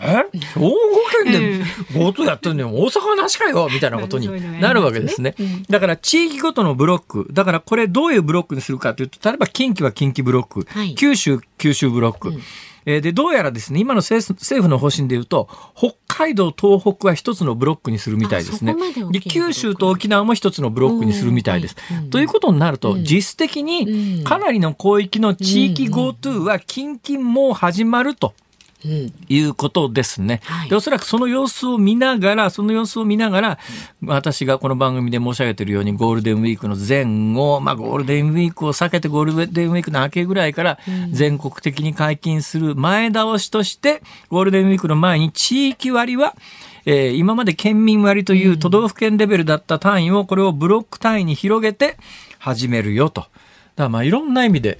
[0.02, 0.24] え？
[0.34, 0.76] 兵庫
[1.24, 5.36] 県で GoTo やってるのに大阪なしかよみたいなことになるわけですね。
[5.70, 12.42] だから地域ごとのブロック、だからこれどういうブロックにするかというと、例えば近畿は近畿ブロック、はい、九州、九州ブロック、うん
[12.92, 18.76] えで、どうやらですね、今の政府の方針でいうと、北海道、東北は一つのブロックにするみたいですね。
[19.12, 21.76] で、九州と沖縄も一つのブロックにするみたいです。
[21.78, 28.34] はい、ということになると、実質的にかなりの広域の地域 GoTo は近々もう始まると。
[28.88, 33.60] いうことですね、はい、でおそらくその様子を見ながらその様子を見ながら、
[34.06, 40.80] 私がこの番組で申し上げているようにゴールデンウィークの前後、まあ、ゴールデンウィークを避けてゴールデンウィークの明けぐらいから
[41.12, 46.36] 全国的に解禁する前倒しとしてゴールデンウィークの前に地域割は
[46.86, 51.98] えー、今まで県民割という都道府県レベルだった単位をこれをブロック単位に広げて
[52.40, 53.22] 始めるよと。
[53.22, 53.32] だか
[53.84, 54.80] らまあいろんな意味で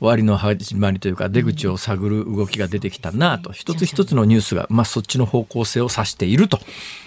[0.00, 6.58] 終わりの始まりというか出口を探る動きが出てきたなと、一つ一つのニュースが、まあ、そっちの方向性を指していると、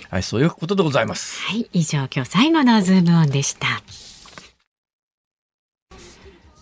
[0.10, 1.42] はい、そういうことでございます。
[1.44, 3.68] はい、以上今日最後のズームオンでした。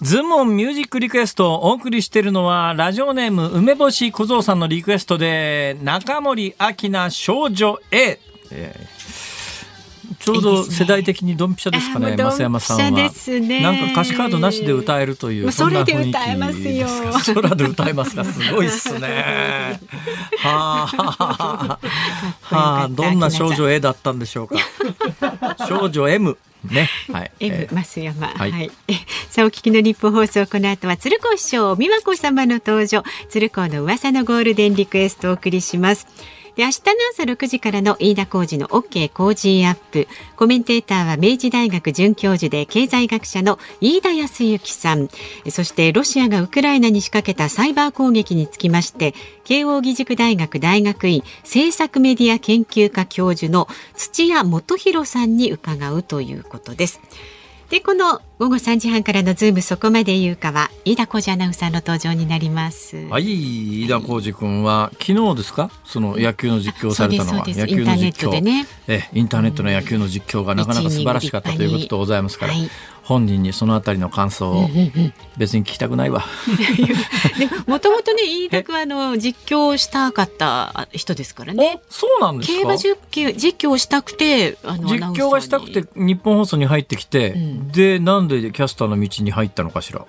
[0.01, 8.19] ズームオンミュージックリクエストをお送りしているのは、ラジオネーム梅干し小僧さんのリクエストで、中森明菜少女 A。
[8.51, 8.94] えー
[10.19, 12.91] ちょうど世代的にドンピシャですかね、増山さんは。
[12.91, 13.61] ですね。
[13.61, 17.41] なんか歌詞カードなしで歌えるという、そんな雰囲気ですか。
[17.41, 19.79] 空で歌えますか、すごいっすね。
[20.39, 21.79] はあ、
[22.41, 24.57] はあ、どんな少女 A だったんでしょうか。
[25.67, 26.37] 少女 M。
[26.71, 27.31] ね、はい。
[27.39, 28.71] M 増山、はい、はい。
[29.29, 36.07] さあお聞きの日本放送この後は鶴子師匠美和子様の登場、鶴子の噂のゴールデンリクエストをお送りします。
[36.55, 45.09] で明日の朝6時からの飯田浩二の OK 工事アップコメンテーターは明治大学准教授で経済学者の飯田康之さん
[45.49, 57.01] そしてロシアがウクライナに仕掛けたサイバー攻撃につきまして慶應義塾大学大学院政策メディア研究科教授の土屋大洋さんに伺うということです。
[57.69, 62.97] でこの午後三時半からのズームそこまで言うかは飯田浩司アナウンサーの登場になります。
[63.07, 65.71] はい飯田浩司君は昨日ですか？
[65.83, 67.43] その野球の実況されたのは。
[67.47, 68.39] 野球の実況。
[68.39, 68.67] ね。
[68.87, 72.69] えインターネットの野球の実況がなかなか素晴らしかったということでございますから、はい、
[73.05, 74.67] 本人にそのあたりの感想を
[75.37, 76.25] 別に聞きたくないわ。
[77.67, 81.81] もともとね飯田君あの実況したかった人ですからね。
[81.89, 90.03] そうなんです競馬実況したくてあの実況がしたくて日本放送に入ってきて、うん、でなんでキャスターの道に入ったのかしら？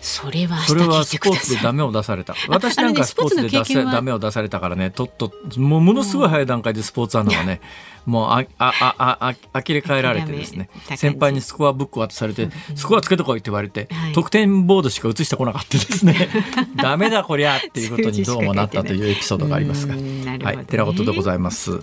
[0.00, 2.34] それはそれはスポーツでダメを出された。
[2.48, 7.60] 私なんかスポーツで出せ、ダメを出されたからね、とっと、もうものすごい早い段階でスポーツアナがね、
[8.06, 16.28] もうあ、あ、あ、あ、あきれ返られてですね、先輩にスコアブック渡されて、スコアつけてこいって言われて、得点ボードしか映してこなかったですね、
[16.76, 21.72] ダメだこりゃっていうことにどうもなったというエピソードがありますが、はい、てなことでございます。
[21.72, 21.82] はい、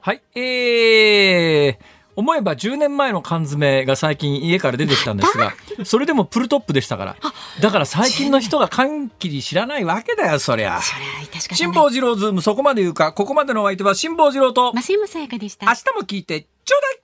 [0.00, 5.54] はい、えー、思えば10年前の缶詰が最近家から出てきたんですが、
[5.84, 7.16] それでもプルトップでしたから。
[7.60, 10.80] だから最近の人が缶切り知らないわけだよ、そりゃ。
[11.52, 15.66] 辛坊治郎ズームそこまで言うか、ここまでのお相手は辛坊治郎と、増山さやかでした。
[15.66, 17.00] 明日も聞いてちょうだい